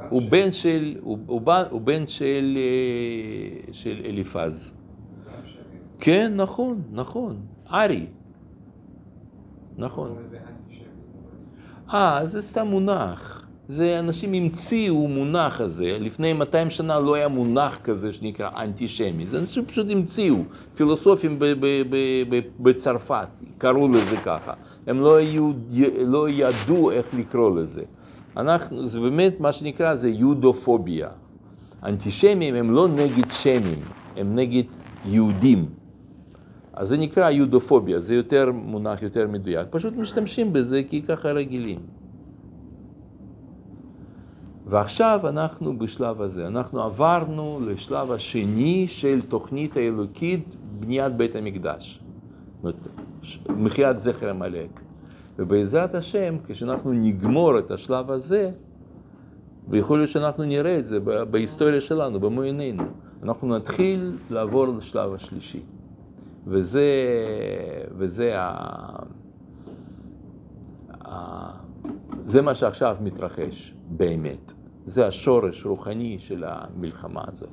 הוא 0.09 0.21
בן 0.29 0.51
של, 0.51 0.97
הוא, 1.01 1.17
הוא, 1.27 1.41
בן- 1.41 1.63
הוא 1.69 1.81
בן 1.81 2.07
של, 2.07 2.57
אה, 2.57 3.73
של 3.73 4.01
אליפז. 4.05 4.73
כן, 5.99 6.33
נכון, 6.35 6.81
נכון. 6.91 7.41
ארי. 7.71 8.05
נכון. 9.77 10.15
אה, 11.93 12.25
זה 12.25 12.41
סתם 12.41 12.67
מונח. 12.67 13.46
זה 13.69 13.99
אנשים 13.99 14.33
המציאו 14.33 15.07
מונח 15.07 15.61
הזה, 15.61 15.97
לפני 15.99 16.33
200 16.33 16.69
שנה 16.69 16.99
לא 16.99 17.15
היה 17.15 17.27
מונח 17.27 17.77
כזה 17.83 18.13
שנקרא 18.13 18.49
אנטישמי, 18.63 19.27
זה 19.27 19.39
אנשים 19.39 19.65
פשוט 19.65 19.87
המציאו, 19.89 20.35
פילוסופים 20.75 21.39
בצרפת 22.59 23.27
קראו 23.57 23.87
לזה 23.87 24.17
ככה, 24.25 24.53
הם 24.87 25.01
לא, 25.01 25.15
היו, 25.15 25.51
לא 26.05 26.29
ידעו 26.29 26.91
איך 26.91 27.05
לקרוא 27.13 27.59
לזה. 27.59 27.83
אנחנו, 28.37 28.87
זה 28.87 28.99
באמת 28.99 29.39
מה 29.39 29.51
שנקרא, 29.51 29.95
זה 29.95 30.09
יודופוביה. 30.09 31.09
אנטישמים 31.83 32.55
הם 32.55 32.71
לא 32.71 32.87
נגד 32.87 33.31
שמים, 33.31 33.79
הם 34.17 34.35
נגד 34.35 34.63
יהודים. 35.05 35.65
אז 36.73 36.89
זה 36.89 36.97
נקרא 36.97 37.29
יודופוביה, 37.29 37.99
זה 38.01 38.15
יותר 38.15 38.51
מונח 38.51 39.01
יותר 39.01 39.27
מדויק, 39.27 39.67
פשוט 39.69 39.93
משתמשים 39.93 40.53
בזה 40.53 40.81
כי 40.89 41.01
ככה 41.01 41.31
רגילים. 41.31 41.96
ועכשיו 44.69 45.19
אנחנו 45.23 45.79
בשלב 45.79 46.21
הזה, 46.21 46.47
אנחנו 46.47 46.81
עברנו 46.81 47.59
לשלב 47.65 48.11
השני 48.11 48.85
של 48.87 49.21
תוכנית 49.21 49.77
האלוקית 49.77 50.55
בניית 50.79 51.13
בית 51.13 51.35
המקדש. 51.35 51.99
מחיית 53.49 53.99
זכר 53.99 54.29
עמלק. 54.29 54.81
ובעזרת 55.39 55.95
השם, 55.95 56.35
כשאנחנו 56.47 56.93
נגמור 56.93 57.59
את 57.59 57.71
השלב 57.71 58.11
הזה, 58.11 58.51
ויכול 59.69 59.97
להיות 59.97 60.09
שאנחנו 60.09 60.43
נראה 60.43 60.79
את 60.79 60.85
זה 60.85 60.99
בהיסטוריה 61.31 61.81
שלנו, 61.81 62.19
במו 62.19 62.41
עינינו, 62.41 62.83
אנחנו 63.23 63.57
נתחיל 63.57 64.17
לעבור 64.31 64.67
לשלב 64.67 65.13
השלישי. 65.13 65.61
וזה, 66.47 66.85
וזה 67.97 68.39
ה... 68.39 68.51
ה... 71.05 71.51
זה 72.25 72.41
מה 72.41 72.55
שעכשיו 72.55 72.97
מתרחש, 73.01 73.73
באמת. 73.87 74.56
זה 74.87 75.07
השורש 75.07 75.65
רוחני 75.65 76.19
של 76.19 76.43
המלחמה 76.47 77.23
הזאת. 77.27 77.49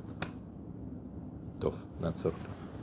טוב, 1.59 1.75
נעצור 2.01 2.31
כאן. 2.31 2.54